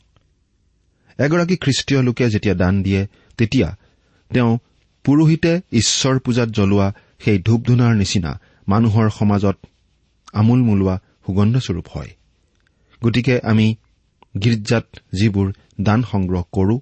এগৰাকী 1.20 1.56
খ্ৰীষ্টীয় 1.56 2.02
লোকে 2.02 2.30
যেতিয়া 2.30 2.56
দান 2.56 2.84
দিয়ে 2.84 3.08
তেতিয়া 3.38 3.78
তেওঁ 4.32 4.58
পুৰোহিতে 5.06 5.62
ঈশ্বৰ 5.72 6.20
পূজাত 6.20 6.50
জ্বলোৱা 6.50 6.94
সেই 7.20 7.40
ধূপ 7.40 7.62
ধূনাৰ 7.62 7.96
নিচিনা 7.96 8.40
মানুহৰ 8.68 9.10
সমাজত 9.10 9.58
আমোল 10.34 10.60
মোলোৱা 10.62 10.96
সুগন্ধস্বৰূপ 11.26 11.88
হয়। 11.94 12.12
গতিকে 13.04 13.40
আমি 13.40 13.76
গীৰ্জাত 14.44 14.86
যিবোৰ 15.14 15.54
দান 15.82 16.04
সংগ্ৰহ 16.12 16.44
কৰো 16.52 16.80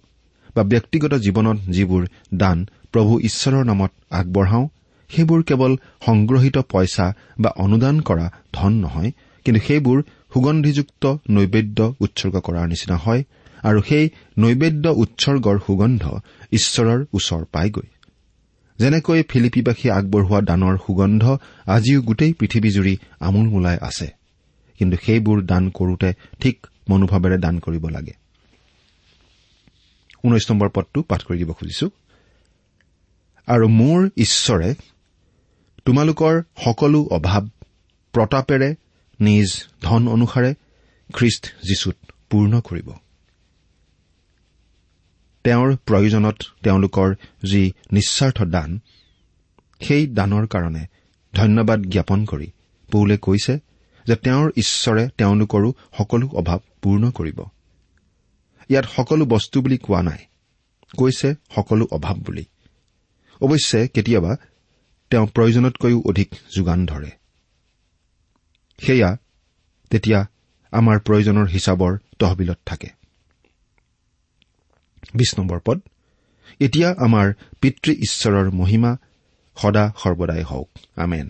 বা 0.55 0.63
ব্যক্তিগত 0.63 1.13
জীৱনত 1.13 1.57
যিবোৰ 1.69 2.07
দান 2.33 2.57
প্ৰভু 2.91 3.19
ঈশ্বৰৰ 3.19 3.65
নামত 3.65 3.91
আগবঢ়াওঁ 4.11 4.67
সেইবোৰ 5.09 5.43
কেৱল 5.43 5.71
সংগ্ৰহিত 6.05 6.57
পইচা 6.57 7.13
বা 7.39 7.49
অনুদান 7.49 8.01
কৰা 8.01 8.31
ধন 8.53 8.73
নহয় 8.73 9.11
কিন্তু 9.45 9.61
সেইবোৰ 9.67 10.03
সুগন্ধিযুক্ত 10.33 11.03
নৈবেদ্য 11.29 11.93
উৎসৰ্গ 11.99 12.35
কৰাৰ 12.39 12.67
নিচিনা 12.67 12.97
হয়। 12.97 13.23
আৰু 13.63 13.81
সেই 13.81 14.09
নৈবেদ্য 14.37 14.89
উৎসৰ্গৰ 14.89 15.57
সুগন্ধ 15.67 16.19
ঈশ্বৰৰ 16.51 17.05
ওচৰ 17.13 17.45
পায়গৈ 17.51 17.87
যেনেকৈ 18.79 19.23
ফিলিপিবাসীয়ে 19.29 19.93
আগবঢ়োৱা 19.93 20.41
দানৰ 20.41 20.77
সুগন্ধ 20.77 21.37
আজিও 21.65 22.01
গোটেই 22.01 22.33
পৃথিৱীজুৰি 22.33 22.97
আমোল 23.19 23.49
মোলাই 23.49 23.77
আছে। 23.81 24.07
কিন্তু 24.79 24.97
সেইবোৰ 25.05 25.41
দান 25.45 25.69
কৰোতে 25.69 26.13
ঠিক 26.39 26.67
মনোভাৱেৰে 26.89 27.37
দান 27.37 27.59
কৰিব 27.59 27.89
লাগে। 27.89 28.13
আৰু 33.47 33.67
মোৰ 33.67 34.09
ঈশ্বৰে 34.17 34.75
তোমালোকৰ 35.85 36.41
সকলো 36.65 37.03
অভাৱ 37.03 37.47
প্ৰতাপেৰে 38.13 38.75
নিজ 39.19 39.63
ধন 39.81 40.07
অনুসাৰে 40.07 40.53
খ্ৰীষ্ট 41.13 41.45
যীশুত 41.63 41.95
পূৰ্ণ 42.29 42.61
কৰিব। 42.61 42.89
তেওঁৰ 45.43 45.75
প্ৰয়োজনত 45.75 46.37
তেওঁলোকৰ 46.63 47.15
যি 47.51 47.73
নিস্বাৰ্থ 47.91 48.43
দান 48.43 48.79
সেই 49.81 50.07
দানৰ 50.07 50.47
কাৰণে 50.47 50.83
ধন্যবাদ 51.33 51.79
জ্ঞাপন 51.81 52.25
কৰি 52.25 52.47
পৌলে 52.91 53.17
কৈছে 53.17 53.59
যে 54.05 54.15
তেওঁৰ 54.15 54.51
ঈশ্বৰে 54.57 55.09
তেওঁলোকৰো 55.17 55.73
সকলো 55.97 56.27
অভাৱ 56.27 56.59
পূৰ্ণ 56.81 57.11
কৰিব। 57.11 57.39
ইয়াত 58.69 58.85
সকলো 58.95 59.25
বস্তু 59.25 59.61
বুলি 59.61 59.77
কোৱা 59.77 60.01
নাই 60.01 60.21
কৈছে 60.97 61.35
সকলো 61.55 61.87
অভাৱ 61.91 62.15
বুলি। 62.15 62.45
অৱশ্যে 63.41 63.87
কেতিয়াবা 63.87 64.35
তেওঁ 65.09 65.27
প্ৰয়োজনতকৈও 65.27 66.01
অধিক 66.05 66.29
যোগান 66.55 66.85
ধৰে। 66.85 67.11
সেয়া 68.79 69.17
তেতিয়া 69.89 70.19
আমাৰ 70.71 70.99
প্ৰয়োজনৰ 70.99 71.47
হিচাপৰ 71.47 71.97
তহবিলত 72.19 72.59
থাকে। 72.65 73.00
এতিয়া 76.59 76.95
আমাৰ 76.97 77.33
পিতৃ 77.61 77.91
ঈশ্বৰৰ 77.91 78.51
মহিমা 78.51 78.97
সদা 79.57 79.91
সৰ্বদাই 79.97 80.43
হওক। 80.43 80.69
আমেন। 80.95 81.29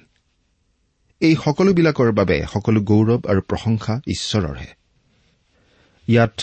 এই 1.19 1.35
সকলোবিলাকৰ 1.45 2.11
বাবে 2.11 2.45
সকলো 2.53 2.81
গৌৰৱ 2.81 3.29
আৰু 3.29 3.41
প্ৰশংসা 3.41 4.01
ঈশ্বৰৰহে। 4.07 4.67
ইয়াত 6.07 6.41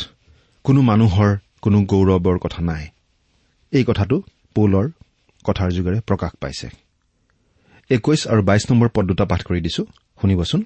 কোনো 0.64 0.82
মানুহৰ 0.82 1.36
কোনো 1.62 1.84
গৌৰৱৰ 1.84 2.38
কথা 2.38 2.62
নাই। 2.62 2.88
এই 3.70 3.84
কথাটো 3.84 4.22
পৌলৰ 4.54 4.90
কথাৰ 5.44 5.70
যোগেৰে 5.70 6.00
প্ৰকাশ 6.00 6.30
পাইছে। 6.40 6.68
একৈশ 7.90 8.26
আৰু 8.26 8.42
বাইশ 8.42 8.70
নম্বৰ 8.70 8.88
পদ 8.88 9.06
দুটা 9.06 9.24
পাঠ 9.24 9.42
কৰি 9.42 9.60
দিছো। 9.60 9.84
শুনিবচোন। 10.20 10.64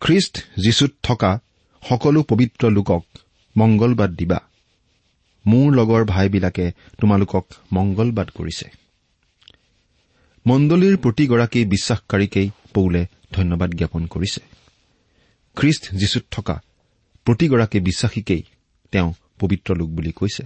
খ্ৰীষ্ট 0.00 0.36
যীশুত 0.58 0.90
থকা 1.02 1.40
সকলো 1.88 2.22
পবিত্ৰ 2.22 2.70
লোকক 2.70 3.04
মংগলবাদ 3.58 4.10
দিবা। 4.10 4.40
মোৰ 5.46 5.74
লগৰ 5.74 6.04
ভাইবিলাকে 6.04 6.72
তোমালোকক 7.00 7.46
মংগলবাদ 7.72 8.28
কৰিছে। 8.28 8.66
মণ্ডলীৰ 10.46 10.96
প্ৰতিগৰাকী 10.96 11.64
বিশ্বাসকাৰীকেই 11.64 12.50
পৌলে 12.74 13.06
ধন্যবাদ 13.32 13.70
জ্ঞাপন 13.70 14.06
কৰিছে। 14.06 14.40
খ্ৰীষ্ট 15.56 15.94
যীশুত 15.94 16.24
থকা 16.30 16.62
প্ৰতিগৰাকী 17.24 17.80
বিশ্বাসীকেই 17.80 18.42
তেওঁ 18.92 19.12
পবিত্ৰ 19.40 19.76
লোক 19.76 19.88
বুলি 19.88 20.12
কৈছে। 20.12 20.42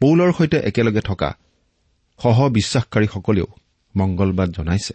পৌলৰ 0.00 0.32
সৈতে 0.32 0.56
একেলগে 0.56 1.00
থকা 1.00 1.36
সহ 2.22 2.48
বিশ্বাসকাৰীসকলেও 2.48 3.46
মংগলবাদ 3.96 4.50
জনাইছে। 4.50 4.94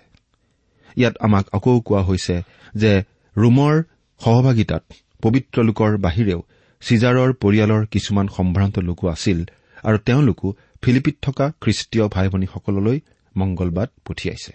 ইয়াত 0.95 1.15
আমাক 1.19 1.45
আকৌ 1.53 1.79
কোৱা 1.79 2.01
হৈছে 2.01 2.41
যে 2.75 3.03
ৰোমৰ 3.37 3.83
সহভাগিতাত 4.21 4.83
পবিত্ৰ 5.21 5.63
লোকৰ 5.63 5.97
বাহিৰেও 5.97 6.41
চিজাৰৰ 6.81 7.33
পৰিয়ালৰ 7.33 7.85
কিছুমান 7.85 8.27
সম্ভ্ৰান্ত 8.27 8.79
লোকো 8.79 9.07
আছিল 9.07 9.39
আৰু 9.83 9.97
তেওঁলোকো 9.97 10.47
ফিলিপিত 10.81 11.15
থকা 11.21 11.51
খ্ৰীষ্টীয় 11.61 12.07
ভাই 12.07 12.27
ভনীসকললৈ 12.29 12.99
মংগলবাদ 13.37 13.89
পঠিয়াইছে। 14.05 14.51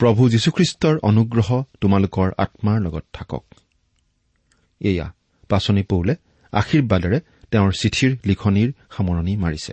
প্ৰভু 0.00 0.28
যীশুখ্ৰীষ্টৰ 0.28 0.98
অনুগ্ৰহ 1.02 1.64
তোমালোকৰ 1.80 2.30
আত্মাৰ 2.38 2.80
লগত 2.80 3.04
থাকক। 3.12 3.44
এয়া 4.80 5.12
পাচনি 5.48 5.82
পৌলে 5.82 6.14
আশীৰ্বাদেৰে 6.52 7.20
তেওঁৰ 7.50 7.72
চিঠিৰ 7.80 8.16
লিখনিৰ 8.26 8.72
সামৰণি 8.96 9.36
মাৰিছে। 9.36 9.72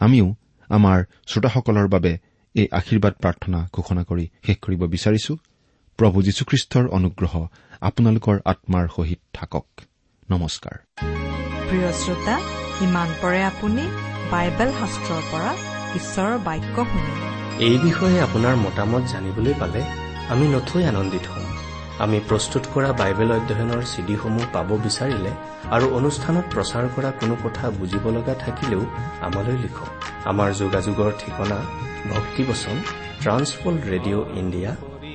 আমিও 0.00 0.34
আমাৰ 0.68 1.04
শ্ৰোতাসকলৰ 1.26 1.88
বাবে 1.88 2.18
এই 2.54 2.68
আশীৰ্বাদ 2.72 3.12
প্ৰাৰ্থনা 3.12 3.68
ঘোষণা 3.72 4.02
কৰি 4.04 4.28
শেষ 4.46 4.56
কৰিব 4.56 4.86
বিচাৰিছো। 4.86 5.36
প্ৰভু 5.98 6.22
যীশুখ্ৰীষ্টৰ 6.22 6.88
অনুগ্ৰহ 6.88 7.46
আপোনালোকৰ 7.82 8.36
আত্মাৰ 8.52 8.86
সহিত 8.96 9.20
থাকক। 9.36 9.66
নমস্কাৰ। 10.28 10.76
প্ৰিয় 11.68 11.90
শ্ৰোতা 12.02 12.34
ইমান 12.86 13.08
পৰে 13.22 13.40
আপুনি 13.50 13.84
বাইবেল 14.32 14.70
শাস্ত্ৰৰ 14.80 15.22
পৰা 15.32 15.50
ঈশ্বৰৰ 15.98 16.36
বাক্য 16.46 16.76
শুনিলে 16.90 17.28
এই 17.66 17.76
বিষয়ে 17.86 18.18
আপোনাৰ 18.26 18.54
মতামত 18.64 19.02
জানিবলৈ 19.12 19.54
পালে 19.62 19.80
আমি 20.32 20.46
নথৈ 20.54 20.82
আনন্দিত 20.92 21.24
হ'ম। 21.32 21.46
আমি 22.04 22.18
প্ৰস্তুত 22.28 22.64
কৰা 22.74 22.90
বাইবেল 23.00 23.30
অধ্যয়নৰ 23.38 23.82
চিডিসমূহ 23.92 24.44
পাব 24.56 24.68
বিচাৰিলে 24.86 25.32
আৰু 25.74 25.86
অনুষ্ঠানত 25.98 26.44
প্ৰচাৰ 26.54 26.84
কৰা 26.94 27.10
কোনো 27.20 27.34
কথা 27.44 27.64
বুজিব 27.78 28.04
লগা 28.16 28.34
থাকিলেও 28.44 28.82
আমালৈ 29.26 29.56
লিখক। 29.64 29.90
আমাৰ 30.30 30.48
যোগাযোগৰ 30.62 31.10
ঠিকনা 31.20 31.58
ভক্তিবচন 32.12 32.76
ট্ৰান্সপল 33.22 33.74
ৰেডিঅ' 33.90 34.28
ইণ্ডিয়া 34.40 34.70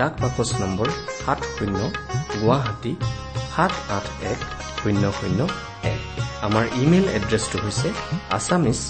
ডাক 0.00 0.12
বাকচ 0.22 0.50
নম্বৰ 0.62 0.88
সাত 1.20 1.40
শূন্য 1.54 1.80
গুৱাহাটী 2.40 2.92
সাত 3.52 3.72
আঠ 3.96 4.06
এক 4.32 4.40
শূন্য 4.78 5.04
শূন্য 5.18 5.40
এক। 5.92 6.00
আমাৰ 6.46 6.64
ইমেইল 6.82 7.06
এড্ৰেছটো 7.18 7.56
হৈছে 7.64 7.88
Assamese 8.36 8.80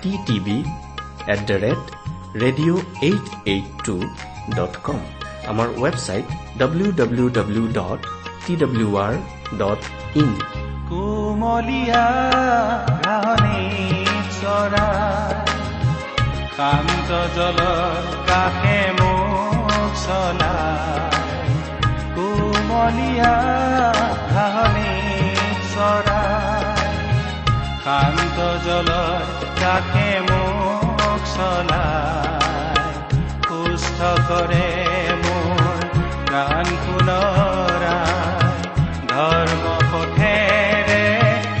T 0.00 0.12
TV 0.26 0.58
at 1.32 1.40
the 1.48 1.56
rate 1.64 1.82
radio' 2.42 2.82
eight 3.08 3.26
eight 3.52 3.66
two 3.86 3.94
dot 4.58 4.74
com. 4.86 5.00
আমাৰ 5.50 5.68
website 5.82 6.26
W 6.60 6.88
W 7.00 7.26
W 7.36 7.64
dot 7.78 8.00
T 8.44 8.52
W 8.62 8.90
R 9.04 9.14
dot 9.60 9.80
in. 10.22 10.30
কোমলীয়া 10.88 12.06
শান্ত 16.56 17.10
জলৰ 17.36 18.04
কাষে 18.28 18.80
মোক 18.98 19.61
চলাই 20.04 21.10
কোমলীয়া 22.14 23.34
ঘাঁহনি 24.34 24.92
চৰাই। 25.74 26.62
শান্ত 27.84 28.38
জলৰ 28.66 29.20
কাষে 29.62 30.08
মোক 30.20 31.20
চলাই। 31.36 32.40
সুস্থ 33.48 34.00
কৰে 34.28 34.68
মোৰ 35.24 35.62
প্ৰাণ 36.26 36.66
পুনৰাই। 36.84 38.52
ধৰ্ম 39.08 39.64
পথেৰে 39.92 41.04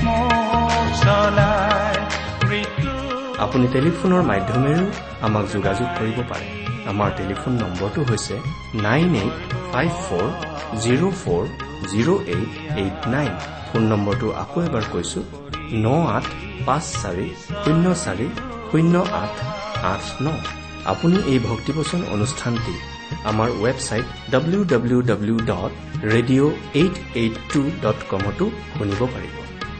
মোক 0.02 1.04
চলাই। 1.04 1.96
আপুনি 3.38 3.66
টেলিফোনৰ 3.72 4.22
মাধ্যমেৰেও 4.22 4.86
আমাক 5.22 5.44
যোগাযোগ 5.52 5.88
কৰিব 5.98 6.18
পাৰে। 6.28 6.71
আমাৰ 6.90 7.10
টেলিফোন 7.18 7.52
নম্বৰটো 7.62 8.00
হৈছে 8.10 8.34
nine 8.86 9.08
eight 9.22 9.36
five 9.72 9.90
four 10.06 10.26
zero' 10.82 11.14
four 11.22 11.44
zero' 11.90 12.22
eight 12.34 12.50
eight 12.82 12.98
nine. 13.14 13.32
Phone 13.68 13.82
নম্বৰটো 13.92 14.26
আকৌ 14.42 14.58
এবাৰ 14.68 14.84
কৈছো 14.92 15.20
ন 15.84 15.86
আঠ 16.16 16.24
পাঁচ 16.66 16.84
চাৰি 17.02 17.28
শূন্য 17.62 17.86
চাৰি 18.04 18.26
শূন্য 18.70 18.94
আঠ 19.22 19.32
আঠ 19.92 20.04
ন। 20.24 20.26
আপুনি 20.92 21.16
এই 21.32 21.38
ভক্তিবচন 21.48 22.00
অনুষ্ঠানটি 22.14 22.74
আমাৰ 23.30 23.48
website 23.62 24.06
W 24.32 24.62
W 24.72 25.00
W 25.10 25.36
dot 25.50 25.72
radio' 26.14 26.52
eight 26.80 26.94
eight 27.20 27.34
two 27.52 27.60
dot 27.84 27.98
কমতো 28.10 28.44
শুনিব 28.76 29.00
পাৰিব। 29.14 29.34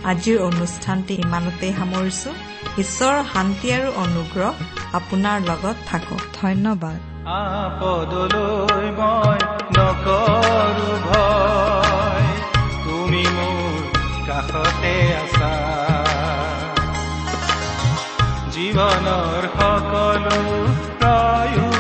আজিৰ 0.05 0.39
অনুষ্ঠানটি 0.41 1.15
ইমানতেই 1.15 1.73
সামৰিছো। 1.73 2.31
ঈশ্বৰৰ 2.79 3.25
শান্তি 3.33 3.69
আৰু 3.73 3.89
অনুগ্ৰহ 3.97 4.53
আপোনাৰ 4.93 5.41
লগত 5.41 5.77
থাকক। 5.87 6.23
ধন্যবাদ। 6.43 6.99
আপদলৈ 7.27 8.87
মই 9.01 9.39
নকৰো 9.77 10.91
ভয়। 11.09 12.29
তুমি 12.85 13.25
মোৰ 13.37 13.73
কাষতে 14.27 14.95
আছা। 15.17 15.53
জীৱনৰ 18.53 19.43
সকলো 19.59 20.39
প্ৰয়োজন 21.01 21.72